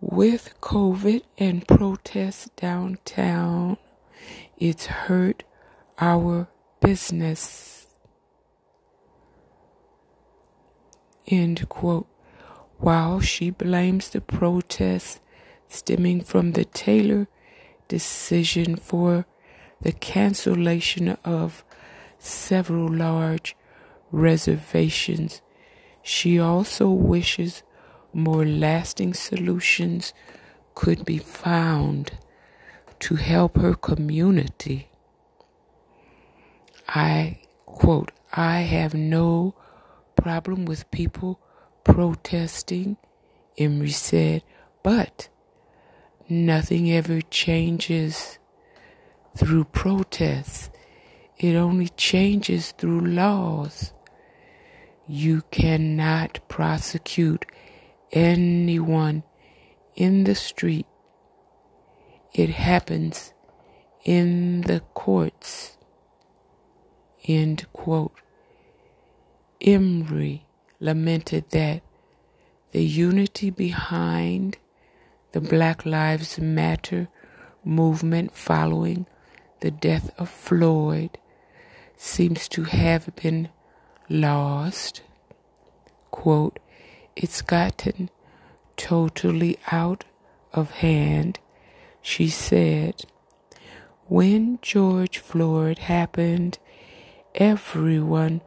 with 0.00 0.54
COVID 0.60 1.22
and 1.38 1.66
protests 1.66 2.48
downtown, 2.56 3.76
it's 4.56 4.86
hurt 4.86 5.44
our 5.98 6.48
business. 6.80 7.86
End 11.26 11.68
quote. 11.68 12.06
While 12.78 13.20
she 13.20 13.50
blames 13.50 14.10
the 14.10 14.20
protests 14.20 15.20
stemming 15.68 16.22
from 16.22 16.52
the 16.52 16.64
Taylor 16.64 17.26
decision 17.88 18.76
for 18.76 19.26
the 19.80 19.92
cancellation 19.92 21.16
of 21.24 21.64
several 22.18 22.88
large 22.88 23.56
reservations, 24.12 25.42
she 26.02 26.38
also 26.38 26.88
wishes 26.88 27.62
more 28.12 28.44
lasting 28.44 29.14
solutions 29.14 30.12
could 30.74 31.04
be 31.04 31.18
found 31.18 32.12
to 33.00 33.16
help 33.16 33.56
her 33.56 33.74
community. 33.74 34.88
I 36.88 37.40
Quote, 37.78 38.10
I 38.32 38.62
have 38.62 38.92
no 38.92 39.54
problem 40.16 40.64
with 40.64 40.90
people 40.90 41.38
protesting, 41.84 42.96
Emery 43.56 43.90
said, 43.90 44.42
but 44.82 45.28
nothing 46.28 46.90
ever 46.90 47.20
changes 47.20 48.38
through 49.36 49.64
protests. 49.64 50.70
It 51.36 51.54
only 51.54 51.88
changes 51.90 52.72
through 52.72 53.02
laws. 53.02 53.92
You 55.06 55.42
cannot 55.52 56.40
prosecute 56.48 57.46
anyone 58.12 59.22
in 59.94 60.24
the 60.24 60.34
street. 60.34 60.86
It 62.32 62.50
happens 62.50 63.32
in 64.04 64.62
the 64.62 64.80
courts. 64.94 65.76
End 67.24 67.66
quote. 67.72 68.14
Emery 69.60 70.46
lamented 70.80 71.50
that 71.50 71.82
the 72.70 72.84
unity 72.84 73.50
behind 73.50 74.58
the 75.32 75.40
Black 75.40 75.84
Lives 75.84 76.38
Matter 76.38 77.08
movement 77.64 78.34
following 78.34 79.06
the 79.60 79.70
death 79.70 80.10
of 80.18 80.30
Floyd 80.30 81.18
seems 81.96 82.48
to 82.48 82.64
have 82.64 83.14
been 83.16 83.48
lost. 84.08 85.02
Quote, 86.10 86.58
it's 87.20 87.42
gotten 87.42 88.08
totally 88.76 89.58
out 89.72 90.04
of 90.52 90.70
hand, 90.70 91.40
she 92.00 92.28
said. 92.28 93.04
When 94.06 94.60
George 94.62 95.18
Floyd 95.18 95.78
happened, 95.78 96.58
everyone 97.34 98.40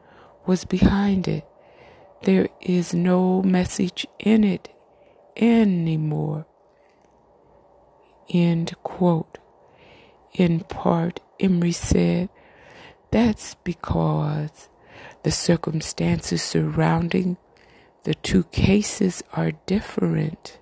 was 0.46 0.64
behind 0.64 1.28
it. 1.28 1.46
There 2.24 2.48
is 2.62 2.94
no 2.94 3.42
message 3.42 4.08
in 4.20 4.46
it 4.46 4.70
anymore. 5.36 6.46
End 8.30 8.74
quote. 8.84 9.38
In 10.34 10.62
part, 10.62 11.20
Emery 11.42 11.74
said, 11.74 12.30
that's 13.12 13.56
because 13.56 14.70
the 15.24 15.32
circumstances 15.32 16.42
surrounding 16.42 17.36
the 18.04 18.16
two 18.16 18.44
cases 18.46 19.24
are 19.34 19.52
different. 19.66 20.60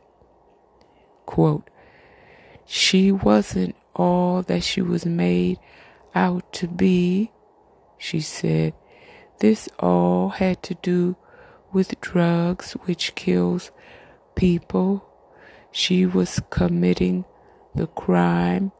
Quote, 1.25 1.69
she 2.65 3.11
wasn't 3.11 3.75
all 3.95 4.41
that 4.43 4.63
she 4.63 4.81
was 4.81 5.05
made 5.05 5.57
out 6.13 6.51
to 6.53 6.67
be, 6.67 7.31
she 7.97 8.19
said. 8.19 8.73
This 9.39 9.69
all 9.79 10.29
had 10.29 10.61
to 10.63 10.75
do 10.75 11.15
with 11.71 11.99
drugs, 12.01 12.73
which 12.83 13.15
kills 13.15 13.71
people. 14.35 15.05
She 15.71 16.05
was 16.05 16.41
committing 16.49 17.25
the 17.73 17.87
crime. 17.87 18.71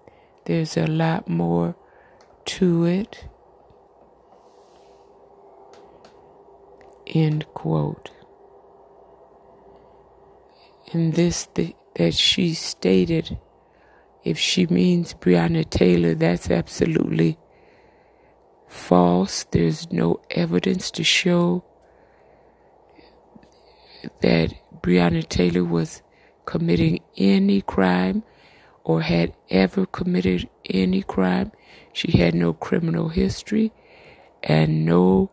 There's 0.46 0.76
a 0.76 0.88
lot 0.88 1.30
more 1.30 1.76
to 2.46 2.84
it. 2.86 3.26
End 7.08 7.46
quote. 7.54 8.12
And 10.92 11.14
this 11.14 11.48
th- 11.54 11.76
that 11.96 12.14
she 12.14 12.54
stated, 12.54 13.38
if 14.24 14.38
she 14.40 14.66
means 14.68 15.14
Breonna 15.14 15.70
Taylor, 15.70 16.16
that's 16.16 16.50
absolutely 16.50 17.38
false. 18.68 19.46
There's 19.52 19.92
no 19.92 20.22
evidence 20.32 20.90
to 20.92 21.04
show 21.04 21.64
that 24.22 24.54
Breonna 24.82 25.28
Taylor 25.28 25.64
was 25.64 26.02
committing 26.46 27.00
any 27.18 27.62
crime 27.62 28.24
or 28.84 29.02
had 29.02 29.34
ever 29.50 29.86
committed 29.86 30.50
any 30.66 31.04
crime. 31.04 31.52
She 31.94 32.18
had 32.18 32.34
no 32.34 32.54
criminal 32.54 33.10
history 33.10 33.72
and 34.42 34.86
no 34.86 35.30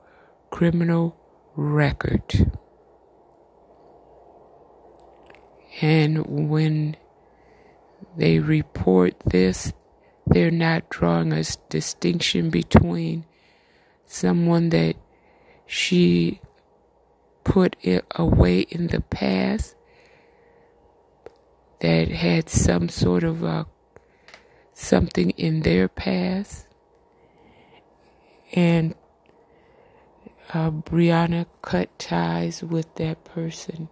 criminal 0.50 1.16
record. 1.54 2.52
And 5.80 6.48
when 6.48 6.96
they 8.16 8.38
report 8.38 9.14
this, 9.24 9.72
they're 10.26 10.50
not 10.50 10.88
drawing 10.88 11.32
a 11.32 11.44
distinction 11.68 12.50
between 12.50 13.24
someone 14.06 14.70
that 14.70 14.96
she 15.66 16.40
put 17.44 17.76
it 17.82 18.04
away 18.16 18.60
in 18.60 18.88
the 18.88 19.00
past 19.00 19.76
that 21.80 22.08
had 22.08 22.48
some 22.48 22.88
sort 22.88 23.22
of 23.22 23.42
a, 23.42 23.66
something 24.72 25.30
in 25.30 25.60
their 25.60 25.88
past 25.88 26.66
and 28.52 28.94
uh, 30.54 30.70
Breonna 30.70 31.46
cut 31.62 31.96
ties 31.98 32.62
with 32.62 32.94
that 32.96 33.24
person. 33.24 33.88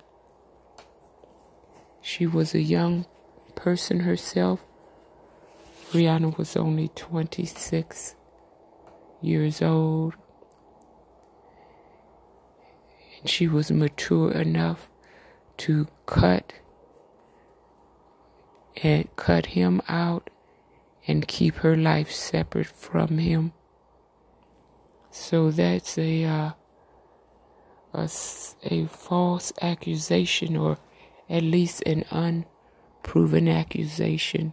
She 2.06 2.26
was 2.26 2.54
a 2.54 2.60
young 2.60 3.06
person 3.54 4.00
herself. 4.00 4.66
Breonna 5.90 6.36
was 6.36 6.54
only 6.54 6.88
26 6.88 8.14
years 9.22 9.62
old. 9.62 10.12
And 13.18 13.30
she 13.30 13.48
was 13.48 13.70
mature 13.70 14.30
enough 14.30 14.90
to 15.56 15.88
cut 16.04 16.52
and 18.82 19.08
cut 19.16 19.46
him 19.46 19.80
out 19.88 20.28
and 21.08 21.26
keep 21.26 21.54
her 21.56 21.74
life 21.74 22.12
separate 22.12 22.66
from 22.66 23.16
him. 23.16 23.54
So 25.10 25.50
that's 25.50 25.96
a, 25.96 26.24
uh, 26.24 26.50
a, 27.94 28.10
a 28.64 28.84
false 28.88 29.54
accusation, 29.62 30.54
or 30.58 30.76
at 31.28 31.42
least 31.42 31.82
an 31.86 32.04
unproven 32.10 33.48
accusation. 33.48 34.52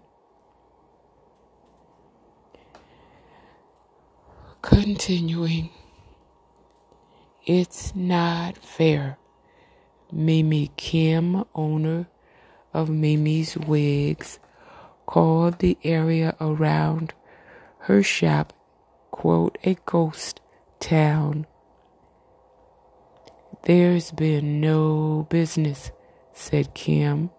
Continuing, 4.61 5.69
it's 7.45 7.95
not 7.95 8.57
fair. 8.57 9.17
Mimi 10.11 10.71
Kim, 10.77 11.45
owner 11.55 12.07
of 12.73 12.89
Mimi's 12.89 13.57
Wigs, 13.57 14.39
called 15.05 15.59
the 15.59 15.77
area 15.83 16.35
around 16.39 17.13
her 17.79 18.03
shop, 18.03 18.53
quote, 19.09 19.57
a 19.63 19.75
ghost 19.85 20.39
town. 20.79 21.47
There's 23.63 24.11
been 24.11 24.61
no 24.61 25.27
business, 25.29 25.91
said 26.33 26.73
Kim, 26.73 27.29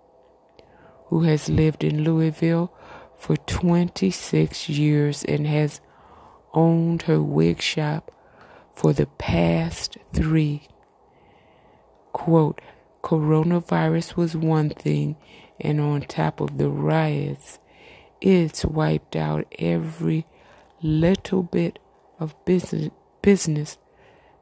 who 1.06 1.22
has 1.22 1.48
lived 1.48 1.84
in 1.84 2.04
Louisville 2.04 2.72
for 3.16 3.36
26 3.36 4.68
years 4.68 5.24
and 5.24 5.46
has 5.46 5.80
owned 6.54 7.02
her 7.02 7.22
wig 7.22 7.60
shop 7.60 8.10
for 8.74 8.92
the 8.92 9.06
past 9.06 9.96
three. 10.12 10.68
Quote, 12.12 12.60
coronavirus 13.02 14.16
was 14.16 14.36
one 14.36 14.70
thing, 14.70 15.16
and 15.60 15.80
on 15.80 16.02
top 16.02 16.40
of 16.40 16.58
the 16.58 16.68
riots, 16.68 17.58
it's 18.20 18.64
wiped 18.64 19.16
out 19.16 19.46
every 19.58 20.26
little 20.82 21.42
bit 21.42 21.78
of 22.18 22.34
business 22.44 22.90
business 23.20 23.78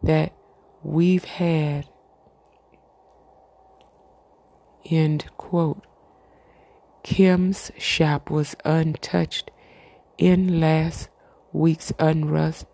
that 0.03 0.33
we've 0.83 1.25
had. 1.25 1.87
End 4.91 5.27
quote. 5.37 5.87
Kim's 7.05 7.71
shop 7.79 8.29
was 8.29 8.57
untouched 8.65 9.51
in 10.19 10.61
last 10.61 11.09
week's 11.53 11.93
unrest, 11.99 12.67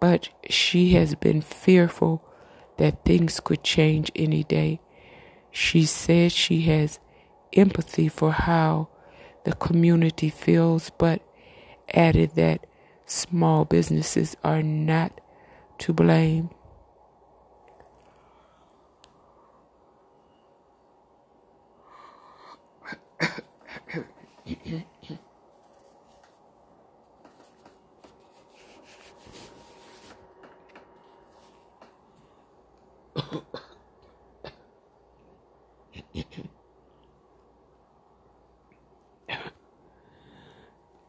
but 0.00 0.28
she 0.50 0.90
has 0.90 1.14
been 1.14 1.40
fearful 1.40 2.24
that 2.78 3.04
things 3.04 3.40
could 3.40 3.62
change 3.62 4.10
any 4.16 4.42
day. 4.44 4.80
She 5.50 5.84
said 5.84 6.32
she 6.32 6.62
has 6.62 6.98
empathy 7.52 8.08
for 8.08 8.32
how 8.32 8.88
the 9.44 9.54
community 9.54 10.30
feels, 10.30 10.90
but 10.90 11.22
added 11.94 12.32
that 12.34 12.66
small 13.06 13.64
businesses 13.64 14.36
are 14.44 14.62
not 14.62 15.20
to 15.78 15.92
blame. 15.92 16.50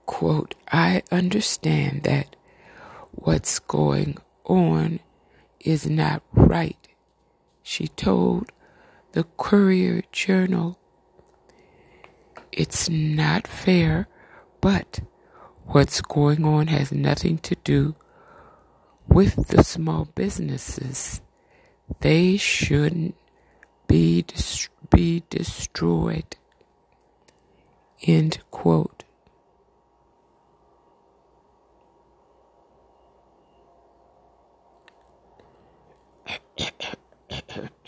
Quote, 0.06 0.56
I 0.72 1.04
understand 1.12 2.04
that 2.04 2.36
what's 3.12 3.60
going 3.60 4.18
on 4.46 5.00
is 5.60 5.88
not 5.90 6.24
right, 6.34 6.88
she 7.64 7.88
told 7.88 8.52
the 9.12 9.26
Courier 9.38 10.02
Journal 10.12 10.79
it's 12.60 12.90
not 12.90 13.48
fair, 13.48 14.10
but 14.60 15.00
what's 15.68 16.02
going 16.02 16.44
on 16.44 16.68
has 16.68 16.92
nothing 16.92 17.38
to 17.38 17.56
do 17.64 17.96
with 19.08 19.48
the 19.48 19.64
small 19.64 20.10
businesses. 20.14 21.22
They 22.02 22.36
shouldn't 22.36 23.16
be, 23.88 24.26
be 24.94 25.24
destroyed. 25.30 26.36
End 28.06 28.40
quote. 28.52 29.06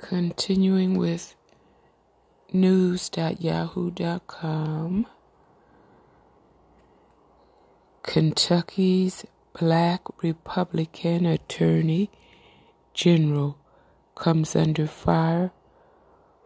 Continuing 0.09 0.97
with 0.97 1.37
news.yahoo.com. 2.51 5.07
Kentucky's 8.03 9.27
black 9.53 10.01
Republican 10.23 11.27
Attorney 11.27 12.11
General 12.95 13.59
comes 14.15 14.57
under 14.57 14.87
fire 14.87 15.51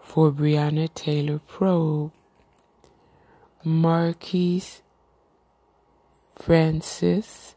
for 0.00 0.32
Breonna 0.32 0.92
Taylor 0.92 1.38
probe. 1.38 2.10
Marquise 3.62 4.82
Francis 6.34 7.54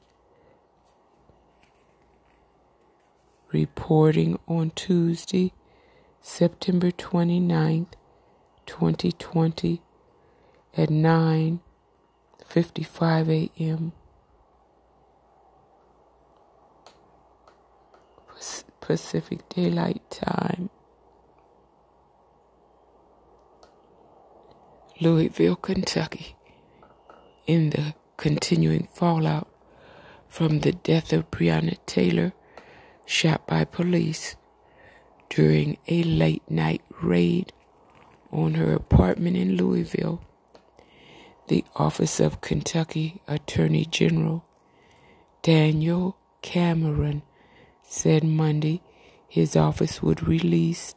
reporting 3.52 4.38
on 4.48 4.70
Tuesday 4.70 5.52
September 6.28 6.90
29th, 6.90 7.94
2020 8.66 9.84
at 10.76 10.90
9:55 10.90 13.52
a.m. 13.60 13.92
Pacific 18.82 19.48
Daylight 19.50 20.02
Time. 20.10 20.72
Louisville, 25.00 25.56
Kentucky, 25.56 26.36
in 27.46 27.70
the 27.70 27.94
continuing 28.18 28.88
fallout 28.92 29.48
from 30.28 30.62
the 30.62 30.72
death 30.72 31.14
of 31.14 31.30
Breonna 31.30 31.78
Taylor, 31.86 32.34
shot 33.06 33.46
by 33.46 33.64
police 33.64 34.36
during 35.36 35.78
a 35.90 36.02
late 36.02 36.50
night 36.50 36.82
raid 37.02 37.52
on 38.32 38.54
her 38.54 38.72
apartment 38.74 39.36
in 39.36 39.58
Louisville. 39.58 40.22
The 41.50 41.66
Office 41.76 42.22
of 42.22 42.40
Kentucky 42.40 43.22
Attorney 43.28 43.84
General 43.84 44.46
Daniel 45.42 46.16
Cameron 46.42 47.22
said 47.86 48.24
Monday 48.24 48.82
his 49.28 49.58
office 49.58 50.02
would 50.02 50.26
release 50.26 50.96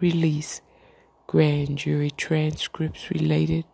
release 0.00 0.60
grand 1.28 1.78
jury 1.78 2.10
transcripts 2.10 3.10
related 3.12 3.64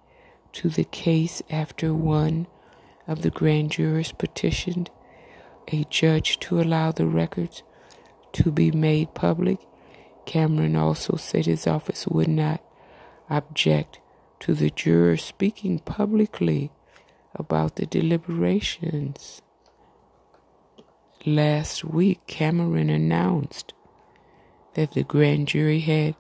to 0.53 0.69
the 0.69 0.85
case 0.85 1.41
after 1.49 1.95
one 1.95 2.47
of 3.07 3.23
the 3.23 3.31
grand 3.31 3.71
jurors 3.71 4.13
petitioned 4.13 4.91
a 5.73 5.85
judge 5.85 6.39
to 6.41 6.61
allow 6.61 6.93
the 6.93 7.07
records 7.07 7.63
to 8.33 8.53
be 8.53 8.71
made 8.71 9.15
public 9.15 9.61
Cameron 10.29 10.77
also 10.77 11.17
said 11.17 11.47
his 11.47 11.67
office 11.67 12.07
would 12.07 12.29
not 12.29 12.63
object 13.31 13.99
to 14.41 14.53
the 14.53 14.69
jurors 14.69 15.25
speaking 15.25 15.79
publicly 15.79 16.71
about 17.35 17.77
the 17.77 17.87
deliberations. 17.87 19.41
Last 21.25 21.83
week, 21.83 22.27
Cameron 22.27 22.91
announced 22.91 23.73
that 24.75 24.93
the 24.93 25.03
grand 25.03 25.49
jury 25.49 25.81
had 25.81 26.15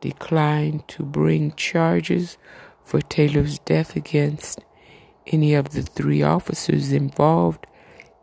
declined 0.00 0.86
to 0.86 1.02
bring 1.02 1.52
charges 1.54 2.38
for 2.84 3.00
Taylor's 3.00 3.58
death 3.58 3.96
against 3.96 4.60
any 5.26 5.54
of 5.54 5.70
the 5.70 5.82
three 5.82 6.22
officers 6.22 6.92
involved 6.92 7.66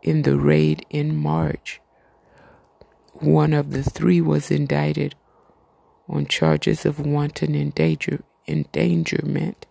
in 0.02 0.22
the 0.22 0.38
raid 0.38 0.86
in 0.88 1.14
March. 1.14 1.82
One 3.20 3.52
of 3.52 3.70
the 3.72 3.82
three 3.82 4.20
was 4.20 4.48
indicted 4.48 5.16
on 6.08 6.26
charges 6.26 6.86
of 6.86 7.00
wanton 7.00 7.56
endanger, 7.56 8.22
endangerment 8.46 9.66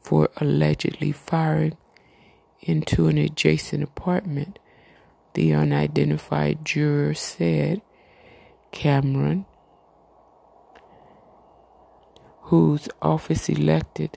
for 0.00 0.30
allegedly 0.38 1.12
firing 1.12 1.76
into 2.60 3.08
an 3.08 3.18
adjacent 3.18 3.82
apartment. 3.82 4.58
The 5.34 5.52
unidentified 5.52 6.64
juror 6.64 7.12
said 7.12 7.82
Cameron, 8.70 9.44
whose 12.42 12.88
office 13.02 13.50
elected 13.50 14.16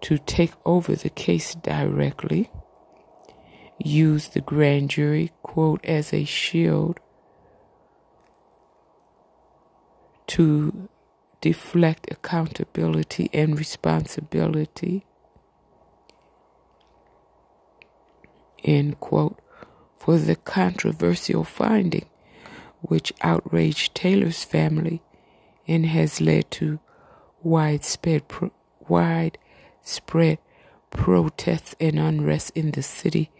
to 0.00 0.18
take 0.18 0.52
over 0.64 0.96
the 0.96 1.10
case 1.10 1.54
directly, 1.54 2.50
used 3.84 4.34
the 4.34 4.40
grand 4.40 4.90
jury, 4.90 5.30
quote, 5.42 5.84
as 5.84 6.12
a 6.12 6.24
shield 6.24 7.00
to 10.26 10.88
deflect 11.40 12.10
accountability 12.10 13.30
and 13.32 13.58
responsibility, 13.58 15.04
end 18.62 19.00
quote, 19.00 19.40
for 19.96 20.18
the 20.18 20.36
controversial 20.36 21.44
finding 21.44 22.06
which 22.80 23.12
outraged 23.20 23.94
Taylor's 23.94 24.44
family 24.44 25.02
and 25.66 25.86
has 25.86 26.20
led 26.20 26.50
to 26.50 26.80
widespread, 27.42 28.26
pro- 28.28 28.52
widespread 28.88 30.38
protests 30.90 31.74
and 31.78 31.98
unrest 31.98 32.52
in 32.54 32.70
the 32.72 32.82
city 32.82 33.30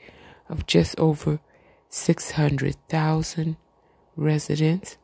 of 0.50 0.66
just 0.66 0.98
over 0.98 1.40
600,000 1.88 3.56
residents. 4.16 4.98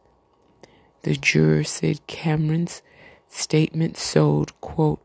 The 1.02 1.14
juror 1.14 1.64
said 1.64 2.06
Cameron's 2.06 2.82
statement 3.28 3.96
sowed, 3.96 4.60
quote, 4.60 5.00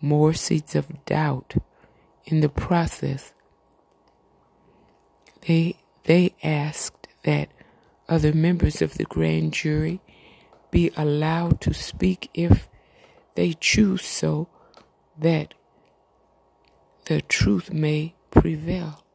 more 0.00 0.34
seeds 0.34 0.74
of 0.74 1.04
doubt 1.06 1.54
in 2.24 2.40
the 2.40 2.48
process. 2.48 3.32
They, 5.46 5.76
they 6.04 6.34
asked 6.42 7.06
that 7.22 7.48
other 8.08 8.32
members 8.32 8.82
of 8.82 8.94
the 8.94 9.04
grand 9.04 9.52
jury 9.52 10.00
be 10.70 10.90
allowed 10.96 11.60
to 11.62 11.72
speak 11.72 12.28
if 12.34 12.68
they 13.36 13.52
choose 13.52 14.04
so 14.04 14.48
that 15.18 15.54
the 17.06 17.20
truth 17.20 17.72
may 17.72 18.14
prevail. 18.30 19.05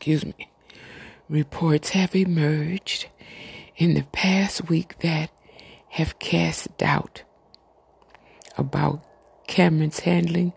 Excuse 0.00 0.24
me, 0.24 0.50
reports 1.28 1.90
have 1.90 2.16
emerged 2.16 3.06
in 3.76 3.92
the 3.92 4.04
past 4.12 4.66
week 4.66 4.98
that 5.00 5.28
have 5.90 6.18
cast 6.18 6.74
doubt 6.78 7.22
about 8.56 9.04
Cameron's 9.46 10.00
handling 10.00 10.54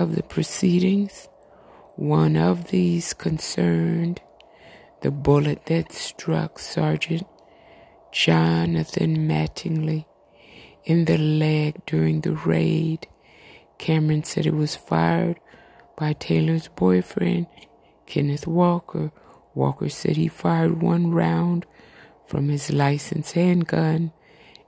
of 0.00 0.16
the 0.16 0.22
proceedings. 0.24 1.28
One 1.94 2.36
of 2.36 2.72
these 2.72 3.14
concerned 3.14 4.20
the 5.02 5.12
bullet 5.12 5.66
that 5.66 5.92
struck 5.92 6.58
Sergeant 6.58 7.28
Jonathan 8.10 9.28
Mattingly 9.28 10.06
in 10.82 11.04
the 11.04 11.18
leg 11.18 11.86
during 11.86 12.22
the 12.22 12.32
raid. 12.32 13.06
Cameron 13.78 14.24
said 14.24 14.44
it 14.44 14.56
was 14.56 14.74
fired 14.74 15.38
by 15.96 16.14
Taylor's 16.14 16.66
boyfriend, 16.66 17.46
Kenneth 18.12 18.46
Walker. 18.46 19.10
Walker 19.54 19.88
said 19.88 20.18
he 20.18 20.28
fired 20.28 20.82
one 20.82 21.12
round 21.12 21.64
from 22.26 22.50
his 22.50 22.70
licensed 22.70 23.32
handgun 23.32 24.12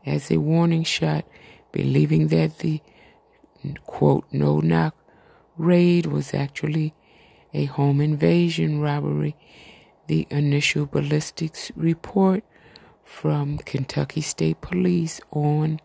as 0.07 0.31
a 0.31 0.39
warning 0.39 0.83
shot, 0.83 1.27
believing 1.71 2.29
that 2.29 2.61
the 2.61 2.81
quote 3.85 4.25
no 4.33 4.61
knock 4.61 4.97
raid 5.59 6.07
was 6.07 6.33
actually 6.33 6.95
a 7.53 7.67
home 7.67 8.01
invasion 8.01 8.81
robbery 8.81 9.37
the 10.07 10.27
initial 10.31 10.87
ballistics 10.87 11.71
report 11.77 12.45
from 13.03 13.59
Kentucky 13.59 14.23
State 14.23 14.63
Police 14.63 15.21
on 15.31 15.81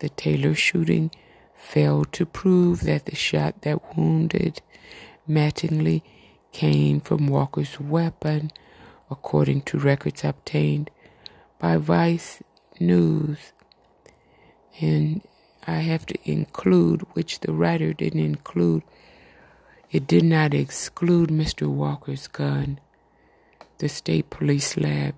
the 0.00 0.08
Taylor 0.08 0.54
shooting 0.54 1.12
failed 1.54 2.12
to 2.14 2.26
prove 2.26 2.80
that 2.80 3.06
the 3.06 3.14
shot 3.14 3.62
that 3.62 3.96
wounded 3.96 4.60
Mattingly 5.28 6.02
came 6.58 6.98
from 6.98 7.28
Walker's 7.28 7.78
weapon, 7.78 8.50
according 9.12 9.62
to 9.62 9.78
records 9.78 10.24
obtained 10.24 10.90
by 11.60 11.76
Vice 11.76 12.42
News. 12.80 13.52
And 14.80 15.22
I 15.68 15.76
have 15.90 16.04
to 16.06 16.18
include, 16.24 17.02
which 17.12 17.38
the 17.38 17.52
writer 17.52 17.92
didn't 17.92 18.24
include, 18.24 18.82
it 19.92 20.08
did 20.08 20.24
not 20.24 20.52
exclude 20.52 21.28
Mr. 21.28 21.68
Walker's 21.68 22.26
gun 22.26 22.80
the 23.78 23.88
state 23.88 24.28
police 24.28 24.76
lab 24.76 25.14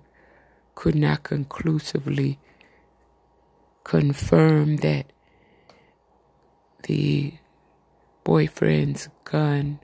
could 0.75 0.93
not 0.93 1.23
conclusively 1.23 2.37
confirm 3.83 4.77
that 4.77 5.07
the 6.83 7.33
boyfriend's 8.23 9.09
gun 9.23 9.79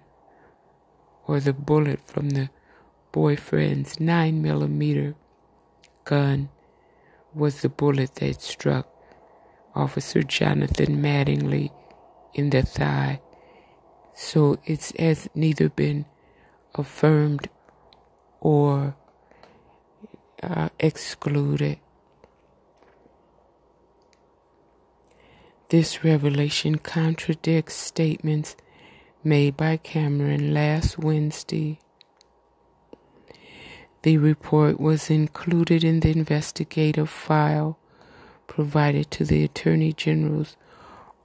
or 1.28 1.40
the 1.40 1.54
bullet 1.54 2.00
from 2.06 2.30
the 2.32 2.50
boyfriend's 3.12 4.00
9 4.00 4.42
millimeter 4.42 5.16
gun 6.06 6.50
was 7.34 7.62
the 7.62 7.70
bullet 7.70 8.16
that 8.16 8.42
struck 8.42 8.88
Officer 9.76 10.24
Jonathan 10.24 11.02
Mattingly 11.02 11.72
in 12.34 12.50
the 12.50 12.62
thigh. 12.64 13.22
So 14.16 14.58
it 14.66 14.92
has 14.98 15.30
neither 15.36 15.70
been 15.70 16.06
affirmed 16.74 17.50
or 18.40 18.96
uh, 20.42 20.70
excluded. 20.80 21.80
This 25.70 26.04
revelation 26.04 26.78
contradicts 26.78 27.76
statements 27.76 28.56
made 29.28 29.58
by 29.58 29.76
Cameron 29.76 30.54
last 30.54 30.98
Wednesday. 30.98 31.80
The 34.04 34.18
report 34.18 34.80
was 34.80 35.10
included 35.10 35.84
in 35.84 36.00
the 36.00 36.12
investigative 36.12 37.10
file 37.10 37.78
provided 38.48 39.12
to 39.12 39.26
the 39.26 39.44
Attorney 39.44 39.92
General's 39.92 40.56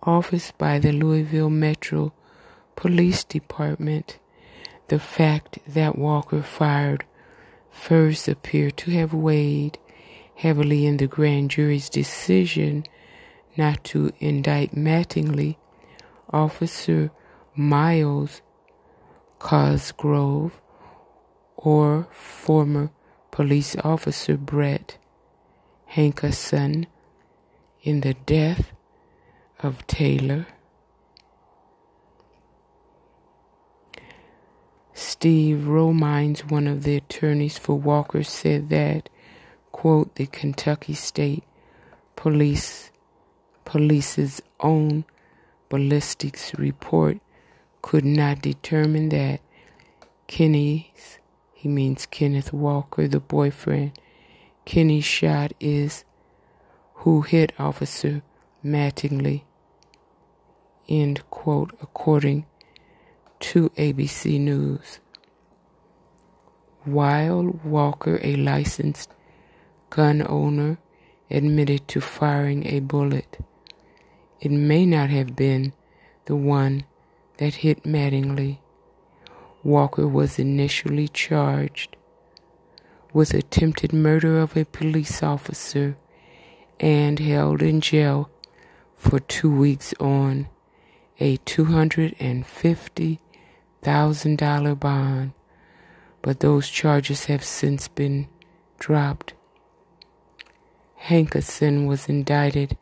office 0.03 0.51
by 0.51 0.81
the 0.81 0.91
Louisville 0.91 1.51
Metro 1.51 2.13
Police 2.75 3.23
Department. 3.23 4.19
The 4.89 4.99
fact 4.99 5.61
that 5.67 5.97
Walker 5.97 6.43
fired 6.43 7.05
first 7.71 8.27
appeared 8.27 8.77
to 8.79 8.91
have 8.91 9.15
weighed 9.15 9.79
heavily 10.35 10.87
in 10.87 10.97
the 10.97 11.07
grand 11.07 11.53
jury's 11.53 11.89
decision 11.89 12.85
not 13.57 13.85
to 13.85 14.13
indict 14.19 14.75
Mattingly. 14.75 15.57
Officer 16.31 17.13
Myles 17.55 18.41
Cosgrove 19.39 20.61
or 21.57 22.09
former 22.11 22.91
police 23.31 23.77
officer 23.85 24.37
Brett 24.37 24.97
Hankison 25.93 26.87
in 27.83 28.01
the 28.01 28.15
death 28.15 28.73
of 29.63 29.87
Taylor. 29.87 30.47
Steve 34.95 35.65
Romines, 35.67 36.51
one 36.51 36.67
of 36.67 36.85
the 36.85 36.97
attorneys 36.97 37.59
for 37.59 37.79
Walker, 37.79 38.23
said 38.23 38.71
that, 38.71 39.09
quote, 39.73 40.15
the 40.15 40.27
Kentucky 40.27 40.95
State 40.95 41.45
Police 42.17 42.91
Police's 43.65 44.43
own 44.61 45.05
ballistics 45.69 46.55
report 46.55 47.19
could 47.83 48.05
not 48.05 48.41
determine 48.41 49.11
that 49.11 49.41
Kenny's, 50.29 51.19
he 51.53 51.69
means 51.69 52.07
Kenneth 52.07 52.53
Walker, 52.53 53.07
the 53.07 53.21
boyfriend, 53.21 53.93
Kenny's 54.65 55.05
shot 55.05 55.53
is 55.61 56.05
who 56.95 57.23
hit 57.23 57.53
Officer 57.59 58.23
Mattingly, 58.65 59.43
end 60.89 61.29
quote, 61.31 61.73
according 61.83 62.47
to 63.41 63.71
ABC 63.71 64.39
News. 64.39 65.01
While 66.85 67.61
Walker, 67.65 68.21
a 68.23 68.37
licensed 68.37 69.13
gun 69.91 70.25
owner, 70.29 70.79
admitted 71.31 71.89
to 71.89 72.01
firing 72.01 72.67
a 72.67 72.81
bullet, 72.81 73.39
it 74.41 74.51
may 74.51 74.87
not 74.87 75.11
have 75.11 75.35
been 75.35 75.73
the 76.27 76.37
one 76.37 76.85
that 77.43 77.57
hit 77.57 77.83
Mattingly. 77.83 78.59
Walker 79.65 80.07
was 80.07 80.39
initially 80.39 81.09
charged 81.09 81.97
with 83.13 83.35
attempted 83.35 83.93
murder 83.93 84.39
of 84.39 84.57
a 84.57 84.65
police 84.65 85.25
officer 85.25 85.97
and 86.79 87.19
held 87.19 87.61
in 87.61 87.81
jail 87.81 88.31
for 88.95 89.19
two 89.19 89.53
weeks 89.53 89.93
on 89.99 90.47
a 91.19 91.37
250 91.39 93.21
thousand 93.83 94.39
dollar 94.39 94.77
bond, 94.77 95.33
but 96.23 96.39
those 96.39 96.69
charges 96.69 97.25
have 97.25 97.43
since 97.43 97.89
been 97.89 98.29
dropped. 98.79 99.35
Hankison 101.07 101.89
was 101.89 102.09
indicted 102.09 102.79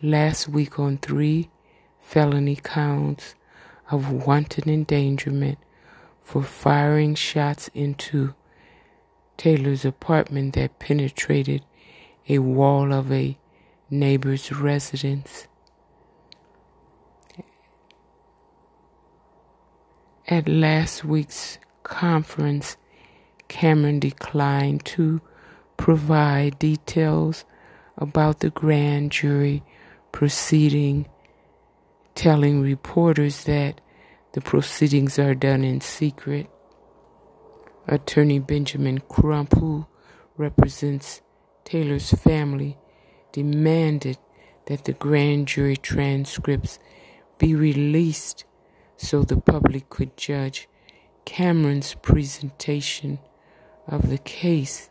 last 0.00 0.46
week 0.48 0.78
on 0.78 0.98
three 0.98 1.50
felony 1.98 2.54
counts 2.54 3.34
of 3.90 4.10
wanton 4.10 4.68
endangerment 4.68 5.58
for 6.20 6.42
firing 6.42 7.14
shots 7.14 7.68
into 7.74 8.34
Taylor's 9.36 9.84
apartment 9.84 10.54
that 10.54 10.78
penetrated 10.78 11.64
a 12.28 12.38
wall 12.38 12.92
of 12.92 13.12
a 13.12 13.38
neighbor's 13.90 14.50
residence. 14.50 15.46
At 20.28 20.48
last 20.48 21.04
week's 21.04 21.58
conference, 21.84 22.76
Cameron 23.46 24.00
declined 24.00 24.84
to 24.86 25.20
provide 25.76 26.58
details 26.58 27.44
about 27.96 28.40
the 28.40 28.50
grand 28.50 29.12
jury 29.12 29.62
proceeding, 30.10 31.06
telling 32.16 32.62
reporters 32.62 33.44
that 33.44 33.80
the 34.32 34.40
proceedings 34.40 35.18
are 35.18 35.34
done 35.34 35.62
in 35.62 35.80
secret. 35.80 36.48
Attorney 37.86 38.38
Benjamin 38.38 38.98
Crump, 39.00 39.52
who 39.52 39.86
represents 40.36 41.20
Taylor's 41.64 42.10
family, 42.10 42.78
demanded 43.32 44.18
that 44.66 44.84
the 44.84 44.94
grand 44.94 45.46
jury 45.46 45.76
transcripts 45.76 46.78
be 47.38 47.54
released 47.54 48.44
so 48.96 49.22
the 49.22 49.36
public 49.36 49.90
could 49.90 50.16
judge 50.16 50.68
Cameron's 51.26 51.94
presentation 51.94 53.18
of 53.86 54.08
the 54.08 54.18
case. 54.18 54.88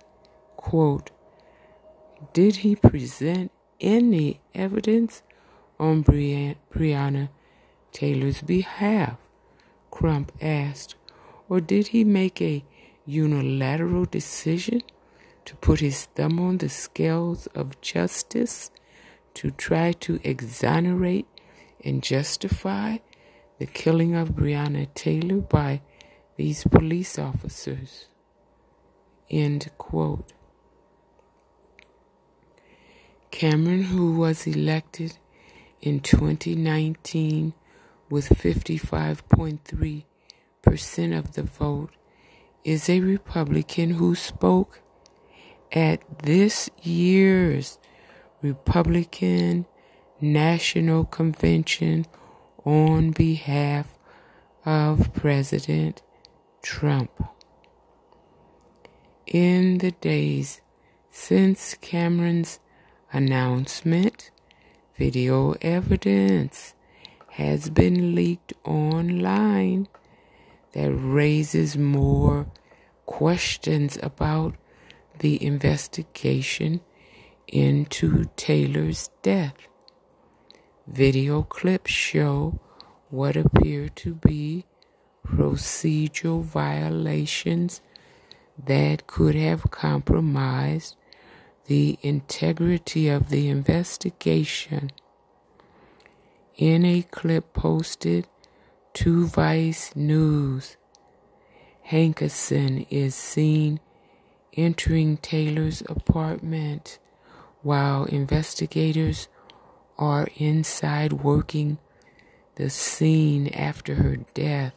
Quote, 0.58 1.10
Did 2.34 2.58
he 2.58 2.76
present 2.76 3.52
any 3.82 4.42
evidence 4.54 5.24
on 5.80 6.04
Breonna 6.04 7.30
Taylor's 7.92 8.42
behalf? 8.42 9.18
Crump 9.92 10.32
asked. 10.42 10.96
Or 11.48 11.62
did 11.62 11.88
he 11.88 12.04
make 12.04 12.42
a 12.42 12.64
unilateral 13.06 14.06
decision 14.06 14.82
to 15.46 15.56
put 15.58 15.80
his 15.80 16.06
thumb 16.06 16.40
on 16.40 16.58
the 16.58 16.70
scales 16.70 17.48
of 17.48 17.80
justice 17.82 18.72
to 19.36 19.52
try 19.52 19.92
to 19.92 20.20
exonerate 20.24 21.28
and 21.84 22.02
justify 22.02 22.98
the 23.60 23.66
killing 23.66 24.16
of 24.16 24.30
Breonna 24.30 24.92
Taylor 24.96 25.38
by 25.38 25.82
these 26.36 26.64
police 26.64 27.18
officers. 27.18 28.08
End 29.30 29.72
quote. 29.78 30.34
Cameron, 33.32 33.84
who 33.84 34.16
was 34.18 34.48
elected 34.48 35.18
in 35.86 36.00
2019 36.00 37.54
with 38.10 38.30
55.3% 38.30 41.18
of 41.18 41.34
the 41.34 41.44
vote, 41.44 41.92
is 42.64 42.90
a 42.90 43.00
Republican 43.00 43.92
who 43.92 44.16
spoke 44.16 44.82
at 45.72 46.02
this 46.24 46.72
year's 46.82 47.78
Republican 48.42 49.68
National 50.20 51.06
Convention 51.06 52.08
on 52.64 53.12
behalf 53.12 54.00
of 54.66 55.14
President 55.14 56.02
Trump. 56.64 57.12
In 59.28 59.78
the 59.78 59.92
days 59.92 60.62
since 61.12 61.76
Cameron's 61.76 62.60
announcement, 63.14 64.32
video 64.96 65.56
evidence 65.62 66.74
has 67.32 67.70
been 67.70 68.16
leaked 68.16 68.54
online 68.64 69.88
that 70.72 70.92
raises 70.92 71.78
more 71.78 72.48
questions 73.06 73.98
about 74.02 74.56
the 75.20 75.44
investigation 75.46 76.80
into 77.48 78.26
Taylor's 78.38 79.10
death. 79.22 79.68
Video 80.88 81.44
clips 81.44 81.92
show 81.92 82.60
what 83.10 83.36
appear 83.36 83.90
to 83.90 84.16
be 84.16 84.66
procedural 85.28 86.42
violations 86.42 87.82
that 88.58 89.08
could 89.08 89.36
have 89.36 89.70
compromised 89.72 90.96
the 91.68 91.98
integrity 92.02 93.10
of 93.10 93.30
the 93.30 93.50
investigation. 93.50 94.92
In 96.58 96.86
a 96.86 97.02
clip 97.04 97.54
posted 97.54 98.28
to 98.94 99.28
Vice 99.28 99.96
News, 99.96 100.78
Hankison 101.90 102.88
is 102.90 103.14
seen 103.16 103.80
entering 104.54 105.18
Taylor's 105.18 105.82
apartment 105.82 107.00
while 107.62 108.06
investigators 108.06 109.28
are 109.98 110.28
inside 110.38 111.14
working 111.14 111.78
the 112.56 112.70
scene 112.70 113.48
after 113.50 113.96
her 113.96 114.18
death. 114.34 114.74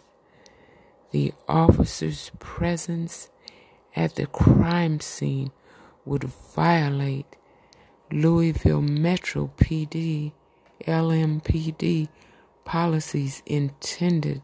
The 1.10 1.32
officer's 1.48 2.30
presence 2.38 3.30
at 3.94 4.16
the 4.16 4.26
crime 4.26 5.00
scene 5.00 5.52
would 6.08 6.24
violate 6.24 7.36
Louisville 8.10 8.80
Metro 8.80 9.50
PD, 9.58 10.32
LMPD 10.86 12.08
policies 12.64 13.42
intended 13.44 14.42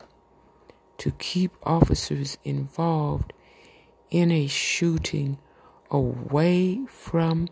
to 0.98 1.10
keep 1.12 1.52
officers 1.62 2.36
involved 2.44 3.32
in 4.10 4.30
a 4.30 4.46
shooting 4.46 5.38
away 5.90 6.80
from 6.86 7.48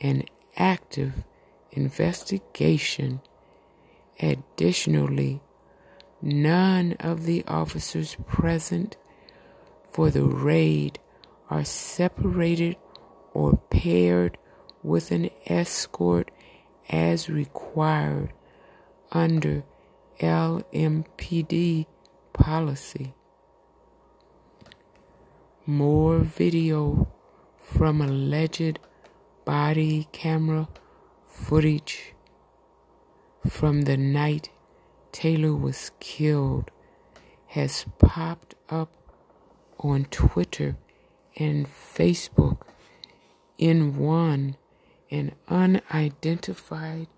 an 0.00 0.24
active 0.56 1.24
investigation. 1.72 3.20
Additionally, 4.20 5.40
none 6.22 6.92
of 7.00 7.24
the 7.24 7.44
officers 7.46 8.16
present 8.26 8.96
for 9.90 10.10
the 10.10 10.24
raid 10.24 10.98
are 11.50 11.64
separated 11.64 12.76
or 13.36 13.58
paired 13.68 14.38
with 14.82 15.10
an 15.10 15.28
escort 15.44 16.30
as 16.88 17.28
required 17.28 18.32
under 19.12 19.62
LMPD 20.20 21.84
policy. 22.32 23.12
More 25.66 26.20
video 26.20 27.12
from 27.58 28.00
alleged 28.00 28.78
body 29.44 30.08
camera 30.12 30.68
footage 31.28 32.14
from 33.46 33.82
the 33.82 33.98
night 33.98 34.48
Taylor 35.12 35.54
was 35.54 35.90
killed 36.00 36.70
has 37.48 37.84
popped 37.98 38.54
up 38.70 38.96
on 39.78 40.06
Twitter 40.06 40.76
and 41.36 41.66
Facebook 41.66 42.62
in 43.58 43.96
one 43.96 44.56
an 45.10 45.32
unidentified 45.48 47.08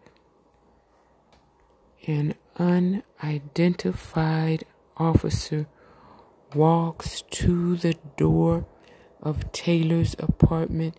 an 2.07 2.35
unidentified 2.59 4.65
officer 4.97 5.67
walks 6.55 7.23
to 7.31 7.77
the 7.77 7.95
door 8.17 8.67
of 9.23 9.53
Taylor's 9.53 10.17
apartment 10.19 10.97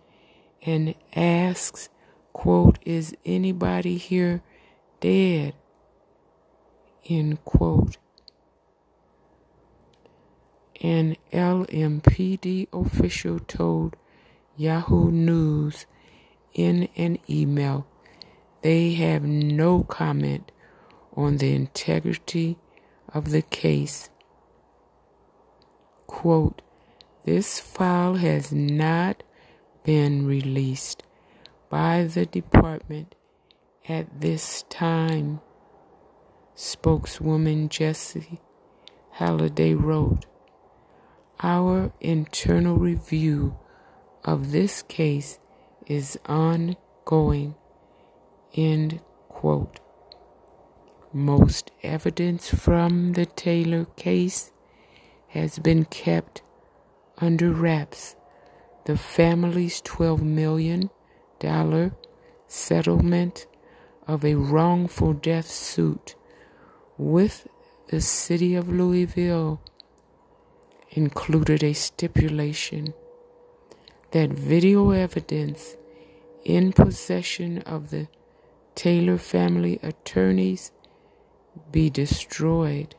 and 0.62 0.94
asks, 1.16 1.88
quote, 2.32 2.78
is 2.84 3.16
anybody 3.24 3.96
here 3.96 4.42
dead? 5.00 5.54
End 7.08 7.44
quote. 7.44 7.96
An 10.82 11.16
LMPD 11.32 12.68
official 12.72 13.38
told 13.40 13.96
Yahoo 14.60 15.10
News 15.10 15.86
in 16.52 16.88
an 16.96 17.18
email 17.28 17.86
they 18.62 18.92
have 18.94 19.22
no 19.22 19.82
comment 19.84 20.52
on 21.16 21.38
the 21.38 21.54
integrity 21.54 22.58
of 23.14 23.30
the 23.30 23.42
case 23.42 24.10
quote, 26.10 26.60
this 27.24 27.60
file 27.60 28.16
has 28.16 28.52
not 28.52 29.22
been 29.84 30.26
released 30.26 31.02
by 31.70 32.04
the 32.04 32.26
department 32.26 33.14
at 33.88 34.20
this 34.20 34.64
time, 34.68 35.40
spokeswoman 36.54 37.70
Jessie 37.70 38.40
Halladay 39.16 39.74
wrote. 39.80 40.26
Our 41.42 41.92
internal 42.00 42.76
review 42.76 43.56
of 44.24 44.52
this 44.52 44.82
case 44.82 45.38
is 45.86 46.18
ongoing. 46.26 47.54
End 48.54 49.00
quote. 49.28 49.80
Most 51.12 51.70
evidence 51.82 52.50
from 52.50 53.12
the 53.14 53.26
Taylor 53.26 53.86
case 53.96 54.52
has 55.28 55.58
been 55.58 55.84
kept 55.84 56.42
under 57.18 57.50
wraps. 57.50 58.16
The 58.84 58.96
family's 58.96 59.80
$12 59.82 60.22
million 60.22 60.90
settlement 62.46 63.46
of 64.06 64.24
a 64.24 64.34
wrongful 64.34 65.12
death 65.14 65.48
suit 65.48 66.14
with 66.98 67.46
the 67.88 68.00
city 68.00 68.54
of 68.54 68.68
Louisville 68.68 69.60
included 70.90 71.62
a 71.62 71.72
stipulation 71.72 72.94
that 74.12 74.30
video 74.30 74.90
evidence 74.90 75.76
in 76.44 76.72
possession 76.72 77.58
of 77.62 77.90
the 77.90 78.08
Taylor 78.74 79.18
family 79.18 79.78
attorneys 79.82 80.72
be 81.70 81.90
destroyed. 81.90 82.96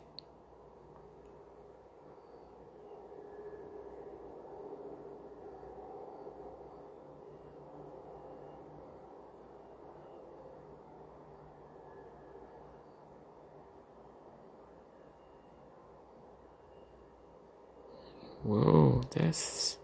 Whoa, 18.44 19.04
that's. 19.12 19.81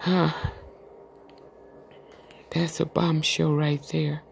Huh. 0.00 0.32
That's 2.50 2.78
a 2.78 2.86
bombshell 2.86 3.52
right 3.52 3.84
there. 3.90 4.22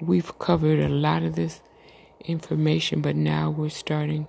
We've 0.00 0.36
covered 0.40 0.80
a 0.80 0.88
lot 0.88 1.22
of 1.22 1.36
this 1.36 1.62
information, 2.24 3.00
but 3.00 3.14
now 3.14 3.48
we're 3.48 3.68
starting 3.68 4.26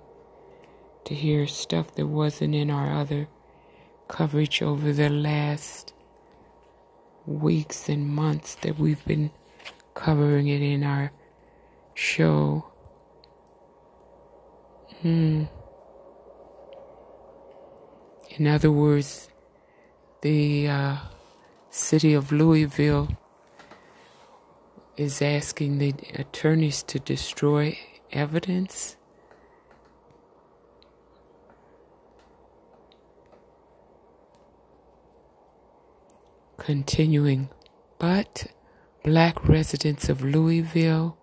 to 1.04 1.14
hear 1.14 1.48
stuff 1.48 1.92
that 1.96 2.06
wasn't 2.06 2.54
in 2.54 2.70
our 2.70 2.92
other 2.92 3.28
coverage 4.06 4.62
over 4.62 4.92
the 4.92 5.08
last 5.08 5.92
weeks 7.26 7.88
and 7.88 8.08
months 8.08 8.54
that 8.56 8.78
we've 8.78 9.04
been 9.06 9.32
covering 9.94 10.46
it 10.46 10.62
in 10.62 10.84
our 10.84 11.10
show. 11.94 12.64
Hmm. 15.02 15.44
In 18.38 18.46
other 18.46 18.70
words, 18.70 19.29
the 20.22 20.68
uh, 20.68 20.96
city 21.70 22.12
of 22.12 22.30
Louisville 22.30 23.16
is 24.96 25.22
asking 25.22 25.78
the 25.78 25.94
attorneys 26.14 26.82
to 26.82 26.98
destroy 26.98 27.78
evidence. 28.12 28.96
Continuing, 36.58 37.48
but 37.98 38.48
black 39.02 39.48
residents 39.48 40.10
of 40.10 40.22
Louisville 40.22 41.16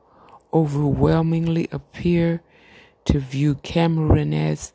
overwhelmingly 0.52 1.68
appear 1.72 2.42
to 3.06 3.20
view 3.20 3.56
Cameron 3.56 4.34
as 4.34 4.74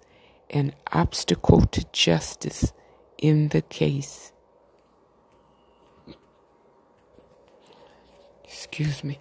an 0.51 0.75
obstacle 0.93 1.63
to 1.63 1.85
justice 1.93 2.73
in 3.23 3.49
the 3.49 3.63
case. 3.63 4.33
Excuse 8.45 9.05
me. 9.05 9.19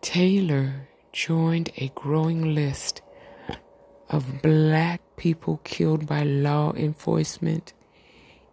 Taylor 0.00 0.88
joined 1.12 1.70
a 1.76 1.92
growing 1.94 2.52
list 2.54 3.00
of 4.10 4.42
black 4.42 5.00
people 5.16 5.60
killed 5.62 6.04
by 6.04 6.24
law 6.24 6.72
enforcement 6.72 7.72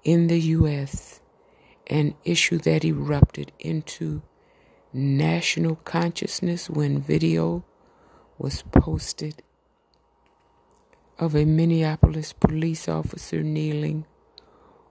in 0.03 0.27
the 0.27 0.39
U.S., 0.39 1.19
an 1.87 2.13
issue 2.23 2.59
that 2.59 2.85
erupted 2.85 3.51
into 3.59 4.21
national 4.93 5.77
consciousness 5.77 6.69
when 6.69 7.01
video 7.01 7.65
was 8.37 8.63
posted 8.71 9.41
of 11.17 11.35
a 11.35 11.43
Minneapolis 11.43 12.33
police 12.33 12.87
officer 12.87 13.41
kneeling 13.41 14.05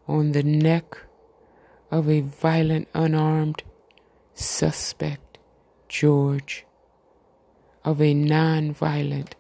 on 0.09 0.33
the 0.33 0.43
neck 0.43 0.99
of 1.91 2.09
a 2.09 2.21
violent 2.21 2.89
unarmed 2.95 3.63
suspect, 4.35 5.39
George, 5.89 6.65
of 7.85 8.01
a 8.01 8.15
non-violent 8.15 9.37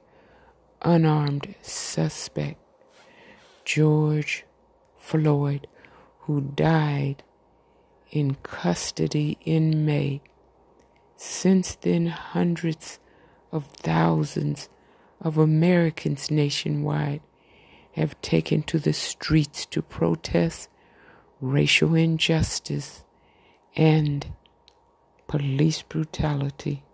unarmed 0.82 1.54
suspect, 1.62 2.60
George 3.64 4.44
Floyd, 4.96 5.66
who 6.20 6.40
died 6.40 7.22
in 8.10 8.34
custody 8.42 9.38
in 9.44 9.84
May. 9.86 10.20
Since 11.16 11.74
then, 11.76 12.06
hundreds 12.06 12.98
of 13.50 13.66
thousands 13.66 14.68
of 15.20 15.36
Americans 15.36 16.30
nationwide 16.30 17.20
have 17.98 18.20
taken 18.22 18.62
to 18.62 18.78
the 18.78 18.92
streets 18.92 19.66
to 19.66 19.82
protest 19.82 20.68
racial 21.40 21.94
injustice 21.94 23.04
and 23.76 24.32
police 25.26 25.82
brutality. 25.82 26.84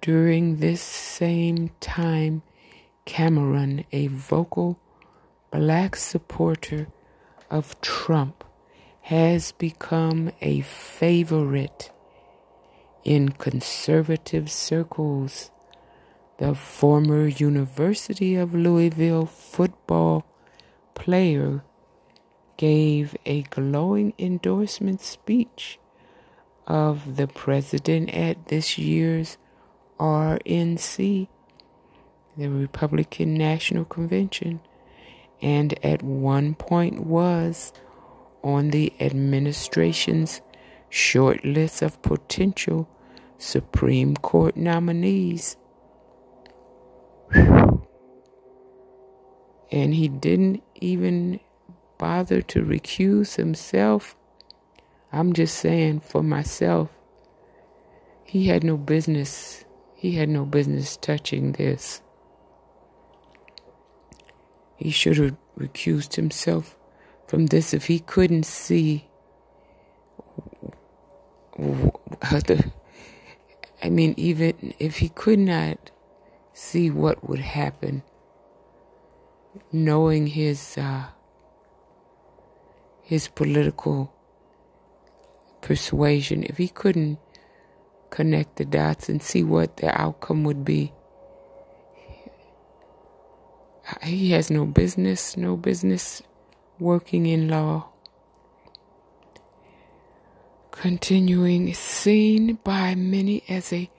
During 0.00 0.56
this 0.56 0.80
same 0.80 1.70
time, 1.80 2.42
Cameron, 3.04 3.84
a 3.92 4.06
vocal 4.06 4.78
black 5.50 5.96
supporter 5.96 6.86
of 7.50 7.78
Trump, 7.80 8.44
has 9.02 9.52
become 9.52 10.30
a 10.40 10.60
favorite 10.60 11.90
in 13.04 13.30
conservative 13.30 14.50
circles. 14.50 15.50
The 16.40 16.54
former 16.54 17.26
University 17.26 18.34
of 18.34 18.54
Louisville 18.54 19.26
football 19.26 20.24
player 20.94 21.62
gave 22.56 23.14
a 23.26 23.42
glowing 23.42 24.14
endorsement 24.18 25.02
speech 25.02 25.78
of 26.66 27.16
the 27.16 27.26
president 27.26 28.14
at 28.14 28.48
this 28.48 28.78
year's 28.78 29.36
RNC, 29.98 31.28
the 32.38 32.48
Republican 32.48 33.34
National 33.34 33.84
Convention, 33.84 34.60
and 35.42 35.78
at 35.84 36.02
one 36.02 36.54
point 36.54 37.04
was 37.04 37.70
on 38.42 38.70
the 38.70 38.94
administration's 38.98 40.40
short 40.88 41.44
list 41.44 41.82
of 41.82 42.00
potential 42.00 42.88
Supreme 43.36 44.16
Court 44.16 44.56
nominees. 44.56 45.58
And 49.72 49.94
he 49.94 50.08
didn't 50.08 50.62
even 50.74 51.40
bother 51.98 52.42
to 52.42 52.62
recuse 52.62 53.36
himself. 53.36 54.16
I'm 55.12 55.32
just 55.32 55.56
saying 55.58 56.00
for 56.00 56.22
myself, 56.22 56.90
he 58.24 58.48
had 58.48 58.64
no 58.64 58.76
business. 58.76 59.64
He 59.94 60.16
had 60.16 60.28
no 60.28 60.44
business 60.44 60.96
touching 60.96 61.52
this. 61.52 62.02
He 64.76 64.90
should 64.90 65.18
have 65.18 65.36
recused 65.58 66.16
himself 66.16 66.76
from 67.26 67.46
this 67.46 67.74
if 67.74 67.86
he 67.86 68.00
couldn't 68.00 68.46
see 68.46 69.10
I 73.82 73.88
mean, 73.88 74.14
even 74.16 74.74
if 74.78 74.98
he 74.98 75.08
could 75.08 75.38
not 75.38 75.90
see 76.60 76.90
what 76.90 77.26
would 77.26 77.40
happen, 77.40 78.02
knowing 79.72 80.26
his 80.26 80.76
uh, 80.76 81.06
his 83.02 83.28
political 83.28 84.12
persuasion, 85.62 86.44
if 86.44 86.58
he 86.58 86.68
couldn't 86.68 87.18
connect 88.10 88.56
the 88.56 88.64
dots 88.66 89.08
and 89.08 89.22
see 89.22 89.42
what 89.42 89.78
the 89.78 89.88
outcome 89.98 90.44
would 90.44 90.62
be, 90.62 90.92
he 94.02 94.30
has 94.32 94.50
no 94.50 94.66
business, 94.66 95.38
no 95.38 95.56
business 95.56 96.22
working 96.78 97.24
in 97.24 97.48
law. 97.48 97.88
Continuing, 100.70 101.72
seen 101.72 102.58
by 102.62 102.94
many 102.94 103.42
as 103.48 103.72
a 103.72 103.90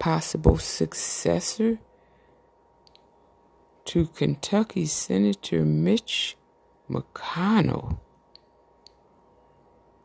possible 0.00 0.58
successor 0.58 1.78
to 3.86 4.06
Kentucky 4.06 4.86
Senator 4.86 5.64
Mitch 5.64 6.36
McConnell. 6.90 7.98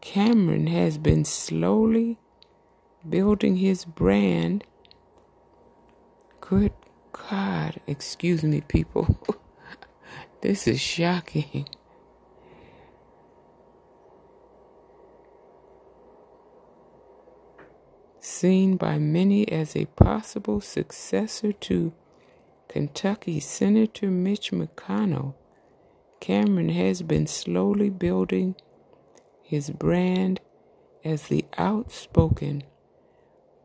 Cameron 0.02 0.68
has 0.68 0.98
been 0.98 1.26
slowly 1.26 2.20
building 3.08 3.58
his 3.58 3.86
brand. 3.86 4.64
Good 6.42 6.74
God, 7.12 7.80
excuse 7.88 8.44
me, 8.44 8.62
people. 8.62 9.20
this 10.42 10.68
is 10.68 10.80
shocking. 10.80 11.68
seen 18.26 18.76
by 18.76 19.00
many 19.00 19.48
as 19.50 19.76
a 19.76 19.86
possible 19.86 20.60
successor 20.60 21.54
to 21.54 21.94
Kentucky 22.76 23.40
Senator 23.40 24.12
Mitch 24.12 24.52
McConnell, 24.52 25.34
Cameron 26.20 26.68
has 26.68 27.02
been 27.04 27.26
slowly 27.26 27.90
building 27.90 28.54
his 29.42 29.70
brand 29.70 30.42
as 31.02 31.30
the 31.30 31.46
outspoken 31.58 32.66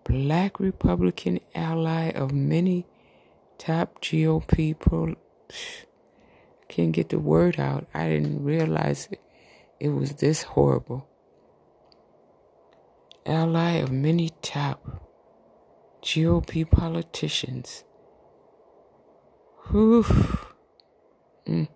black 0.05 0.61
Republican 0.61 1.41
ally 1.57 2.11
of 2.11 2.31
many 2.31 2.87
top 3.59 4.01
GOP 4.01 4.79
pro. 4.79 5.17
Can't 6.69 6.93
get 6.93 7.09
the 7.09 7.19
word 7.19 7.59
out. 7.59 7.89
I 7.93 8.11
didn't 8.11 8.45
realize 8.45 9.09
it, 9.11 9.21
it 9.81 9.89
was 9.89 10.13
this 10.13 10.45
horrible 10.45 11.09
ally 13.27 13.73
of 13.73 13.91
many 13.91 14.31
top 14.41 15.05
GOP 16.01 16.71
politicians. 16.71 17.83
Whew. 19.71 20.03
Mm. 21.47 21.69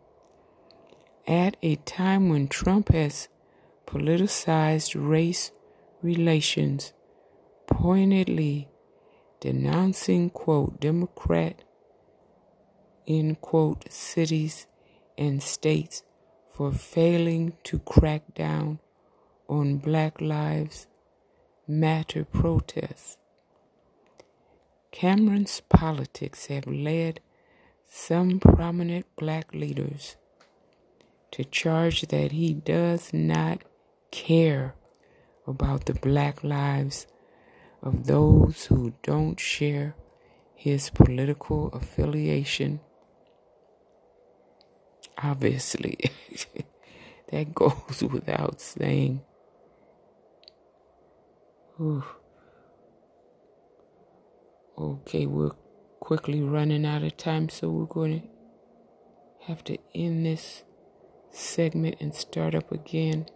At 1.29 1.57
a 1.63 1.77
time 1.77 2.29
when 2.29 2.49
Trump 2.49 2.89
has 2.89 3.29
politicized 3.87 4.97
race 4.97 5.53
relations, 6.03 6.93
pointedly 7.69 8.69
denouncing, 9.39 10.31
quote, 10.31 10.81
Democrat, 10.81 11.63
in 13.07 13.37
quote, 13.37 13.85
cities 13.93 14.67
and 15.17 15.41
states 15.41 16.03
for 16.53 16.73
failing 16.73 17.53
to 17.63 17.79
crack 17.79 18.35
down 18.35 18.81
on 19.49 19.77
Black 19.77 20.21
Lives 20.21 20.89
Matter 21.69 22.25
protests. 22.25 23.19
Cameron's 24.91 25.61
politics 25.69 26.47
have 26.47 26.67
led 26.67 27.21
some 27.97 28.41
prominent 28.41 29.07
black 29.17 29.55
leaders 29.55 30.17
to 31.31 31.45
charge 31.45 32.03
that 32.09 32.33
he 32.33 32.53
does 32.53 33.13
not 33.13 33.63
care 34.11 34.75
about 35.47 35.87
the 35.87 35.95
black 35.95 36.43
lives 36.43 37.07
of 37.85 38.09
those 38.09 38.67
who 38.67 38.93
don't 39.05 39.39
share 39.39 39.95
his 40.57 40.91
political 40.91 41.69
affiliation. 41.69 42.81
Obviously, 45.23 45.97
that 47.31 47.55
goes 47.55 48.03
without 48.03 48.61
saying. 48.61 49.23
Ooh. 51.81 52.05
Okay, 54.77 55.27
we're 55.27 55.53
quickly 56.05 56.43
running 56.43 56.85
out 56.85 57.03
of 57.03 57.17
time, 57.17 57.49
so 57.49 57.71
we're 57.71 57.87
going 57.87 58.21
to 58.21 59.47
have 59.47 59.65
to 59.65 59.79
end 59.95 60.27
this 60.27 60.63
segment 61.31 61.97
and 61.99 62.15
start 62.15 62.55
up 62.55 62.71
again 62.71 63.27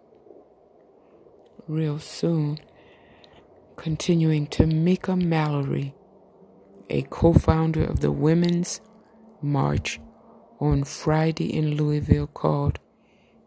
real 1.67 1.99
soon. 1.99 2.59
Continuing 3.77 4.47
Tamika 4.47 5.19
Mallory, 5.19 5.95
a 6.91 7.03
co 7.03 7.33
founder 7.33 7.85
of 7.85 8.01
the 8.01 8.13
Women's 8.13 8.83
March 9.41 9.99
on 10.61 10.85
Friday 10.85 11.57
in 11.57 11.77
Louisville, 11.77 12.27
called 12.27 12.81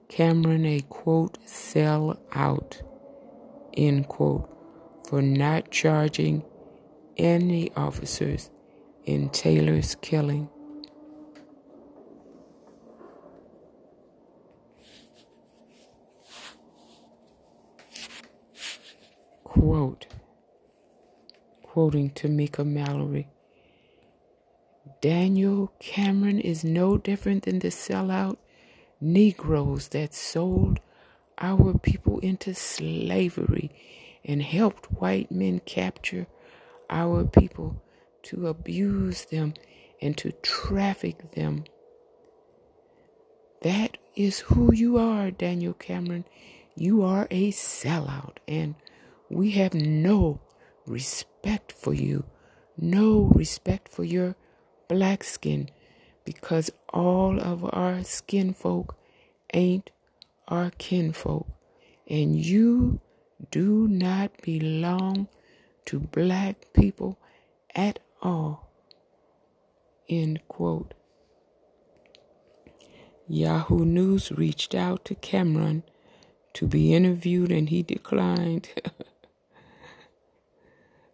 Cameron 0.09 0.65
a 0.65 0.79
quote, 0.81 1.37
sell 1.45 2.19
out, 2.33 2.81
end 3.77 4.07
quote, 4.07 4.49
for 5.07 5.21
not 5.21 5.69
charging 5.69 6.43
any 7.17 7.71
officers 7.73 8.49
in 9.05 9.29
Taylor's 9.29 9.95
killing. 9.95 10.49
Quote 19.43 20.07
quoting 21.71 22.09
Tamika 22.09 22.65
Mallory. 22.65 23.29
Daniel 24.99 25.71
Cameron 25.79 26.37
is 26.37 26.65
no 26.65 26.97
different 26.97 27.43
than 27.43 27.59
the 27.59 27.69
sellout 27.69 28.35
Negroes 28.99 29.87
that 29.89 30.13
sold 30.13 30.81
our 31.37 31.77
people 31.77 32.19
into 32.19 32.53
slavery 32.53 33.71
and 34.25 34.41
helped 34.41 34.91
white 34.91 35.31
men 35.31 35.61
capture 35.61 36.27
our 36.89 37.23
people 37.23 37.81
to 38.23 38.47
abuse 38.47 39.25
them 39.25 39.53
and 40.01 40.17
to 40.17 40.31
traffic 40.31 41.31
them. 41.31 41.65
That 43.61 43.97
is 44.15 44.39
who 44.39 44.73
you 44.73 44.97
are, 44.97 45.31
Daniel 45.31 45.73
Cameron. 45.73 46.25
You 46.75 47.03
are 47.03 47.27
a 47.29 47.51
sellout, 47.51 48.37
and 48.47 48.75
we 49.29 49.51
have 49.51 49.73
no 49.73 50.41
respect 50.85 51.71
for 51.71 51.93
you, 51.93 52.25
no 52.77 53.31
respect 53.35 53.87
for 53.87 54.03
your 54.03 54.35
black 54.87 55.23
skin, 55.23 55.69
because 56.25 56.71
all 56.91 57.39
of 57.39 57.63
our 57.73 58.03
skin 58.03 58.53
folk 58.53 58.97
ain't 59.53 59.91
our 60.47 60.71
kinfolk, 60.77 61.47
and 62.07 62.35
you 62.35 62.99
do 63.51 63.87
not 63.87 64.31
belong 64.41 65.27
to 65.85 65.99
black 65.99 66.73
people 66.73 67.19
at 67.75 67.99
all. 68.21 68.69
End 70.09 70.41
quote. 70.47 70.93
Yahoo 73.27 73.85
News 73.85 74.31
reached 74.31 74.75
out 74.75 75.05
to 75.05 75.15
Cameron 75.15 75.83
to 76.53 76.67
be 76.67 76.93
interviewed 76.93 77.51
and 77.51 77.69
he 77.69 77.81
declined. 77.81 78.69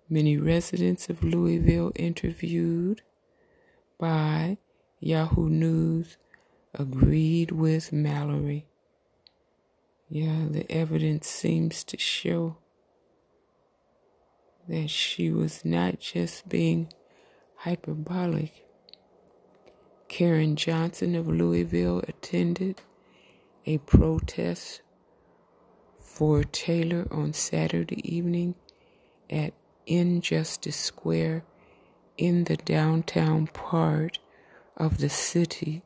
Many 0.10 0.38
residents 0.38 1.10
of 1.10 1.24
Louisville 1.24 1.92
interviewed 1.96 3.02
by 4.00 4.58
Yahoo 5.00 5.50
News 5.50 6.18
agreed 6.74 7.52
with 7.52 7.92
Mallory. 7.92 8.66
Yeah, 10.10 10.46
the 10.50 10.66
evidence 10.72 11.28
seems 11.28 11.84
to 11.84 11.98
show 11.98 12.58
that 14.68 14.90
she 14.90 15.30
was 15.30 15.66
not 15.66 16.00
just 16.00 16.48
being 16.48 16.92
hyperbolic. 17.58 18.66
Karen 20.08 20.56
Johnson 20.56 21.16
of 21.16 21.28
Louisville 21.28 22.02
attended 22.08 22.82
a 23.66 23.80
protest 23.80 24.82
for 26.00 26.44
Taylor 26.44 27.08
on 27.12 27.34
Saturday 27.34 28.02
evening 28.16 28.56
at 29.30 29.54
Injustice 29.86 30.78
Square 30.78 31.44
in 32.18 32.46
the 32.46 32.58
downtown 32.58 33.48
part 33.48 34.20
of 34.76 35.00
the 35.00 35.10
city 35.10 35.82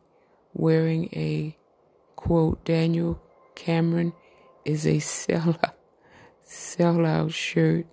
wearing 0.53 1.05
a 1.13 1.57
quote 2.15 2.63
Daniel 2.63 3.22
Cameron 3.55 4.13
is 4.65 4.86
a 4.86 4.97
sellout 4.97 5.74
sellout 6.45 7.34
shirt. 7.34 7.86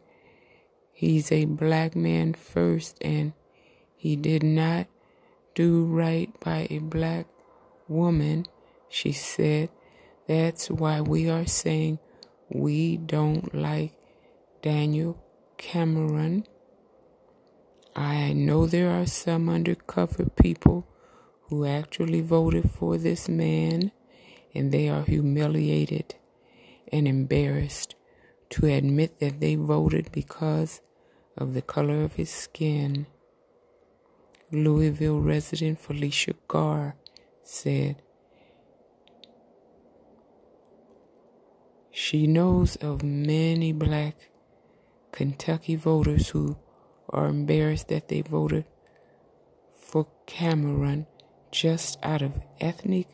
He's 0.93 1.31
a 1.31 1.45
black 1.45 1.95
man 1.95 2.35
first 2.35 2.99
and 3.01 3.33
he 3.99 4.15
did 4.15 4.45
not 4.45 4.87
do 5.57 5.85
right 5.85 6.31
by 6.39 6.69
a 6.71 6.79
black 6.79 7.27
woman, 7.89 8.47
she 8.89 9.11
said. 9.11 9.71
That's 10.29 10.71
why 10.71 11.01
we 11.01 11.29
are 11.29 11.47
saying 11.47 11.99
we 12.49 12.97
don't 12.97 13.53
like 13.53 13.93
Daniel 14.63 15.21
Cameron. 15.57 16.47
I 17.97 18.33
know 18.33 18.67
there 18.67 18.91
are 18.91 19.07
some 19.07 19.49
undercover 19.49 20.27
people 20.27 20.87
who 21.49 21.67
actually 21.67 22.21
voted 22.21 22.71
for 22.71 22.97
this 22.97 23.29
man, 23.29 23.91
and 24.55 24.71
they 24.71 24.89
are 24.89 25.03
humiliated 25.03 26.15
and 26.93 27.09
embarrassed 27.09 27.97
to 28.51 28.67
admit 28.67 29.19
that 29.19 29.41
they 29.41 29.57
voted 29.57 30.13
because 30.13 30.83
of 31.37 31.55
the 31.55 31.63
color 31.63 32.05
of 32.05 32.15
his 32.15 32.31
skin. 32.31 33.07
Louisville 34.51 35.21
resident 35.21 35.79
Felicia 35.79 36.33
Garr 36.49 36.97
said, 37.43 38.03
She 41.91 42.27
knows 42.27 42.77
of 42.77 43.03
many 43.03 43.73
black 43.73 44.31
Kentucky 45.13 45.77
voters 45.77 46.31
who 46.31 46.57
are 47.11 47.27
embarrassed 47.27 47.89
that 47.89 48.09
they 48.09 48.23
voted 48.23 48.65
for 49.79 50.07
Cameron 50.25 51.07
just 51.51 51.99
out 52.03 52.23
of 52.23 52.41
ethnic 52.59 53.09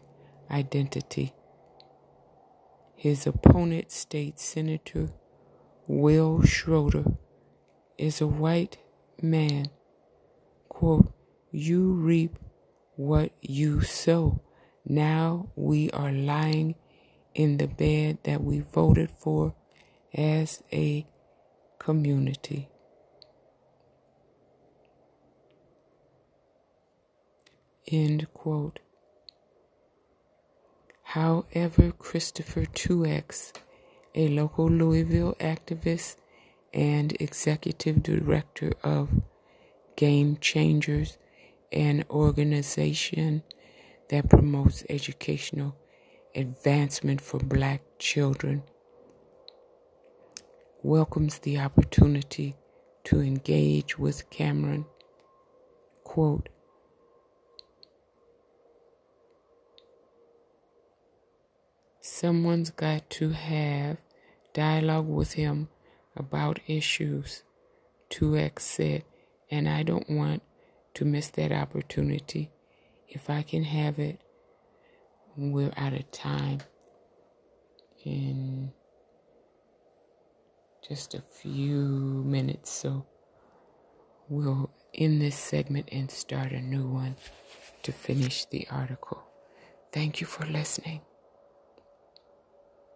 identity. 0.50 1.34
His 2.94 3.26
opponent, 3.26 3.90
State 3.90 4.38
Senator 4.38 5.08
Wil 5.88 6.42
Schroder, 6.42 7.16
is 7.98 8.20
a 8.20 8.26
white 8.26 8.78
man. 9.20 9.66
Quote, 10.68 11.12
You 11.56 11.92
reap 11.92 12.36
what 12.96 13.30
you 13.40 13.80
sow. 13.82 14.40
Now 14.84 15.50
we 15.54 15.88
are 15.92 16.10
lying 16.10 16.74
in 17.32 17.58
the 17.58 17.68
bed 17.68 18.18
that 18.24 18.42
we 18.42 18.58
voted 18.58 19.08
for 19.08 19.54
as 20.12 20.64
a 20.72 21.06
community. 21.78 22.70
End 27.86 28.26
quote. 28.34 28.80
However, 31.04 31.92
Christopher 31.92 32.62
2X, 32.62 33.52
a 34.16 34.26
local 34.26 34.68
Louisville 34.68 35.36
activist 35.38 36.16
and 36.72 37.16
executive 37.20 38.02
director 38.02 38.72
of 38.82 39.22
Game 39.94 40.36
Changers, 40.40 41.16
an 41.74 42.04
organization 42.08 43.42
that 44.08 44.30
promotes 44.30 44.84
educational 44.88 45.76
advancement 46.34 47.20
for 47.20 47.38
black 47.38 47.82
children, 47.98 48.62
welcomes 50.82 51.40
the 51.40 51.58
opportunity 51.58 52.54
to 53.02 53.20
engage 53.20 53.98
with 53.98 54.30
Cameron. 54.30 54.86
Quote, 56.04 56.48
Someone's 62.00 62.70
got 62.70 63.08
to 63.10 63.30
have 63.30 63.98
dialogue 64.52 65.08
with 65.08 65.32
him 65.32 65.68
about 66.16 66.60
issues, 66.66 67.42
2X 68.10 68.60
said, 68.60 69.04
and 69.50 69.68
I 69.68 69.82
don't 69.82 70.08
want 70.08 70.42
to 70.94 71.04
miss 71.04 71.28
that 71.30 71.52
opportunity. 71.52 72.50
If 73.08 73.28
I 73.28 73.42
can 73.42 73.64
have 73.64 73.98
it, 73.98 74.20
we're 75.36 75.72
out 75.76 75.92
of 75.92 76.10
time 76.12 76.60
in 78.04 78.72
just 80.86 81.14
a 81.14 81.20
few 81.20 82.22
minutes, 82.26 82.70
so 82.70 83.06
we'll 84.28 84.70
end 84.94 85.20
this 85.20 85.36
segment 85.36 85.88
and 85.90 86.10
start 86.10 86.52
a 86.52 86.60
new 86.60 86.86
one 86.86 87.16
to 87.82 87.92
finish 87.92 88.44
the 88.46 88.66
article. 88.70 89.22
Thank 89.92 90.20
you 90.20 90.26
for 90.26 90.46
listening. 90.46 91.00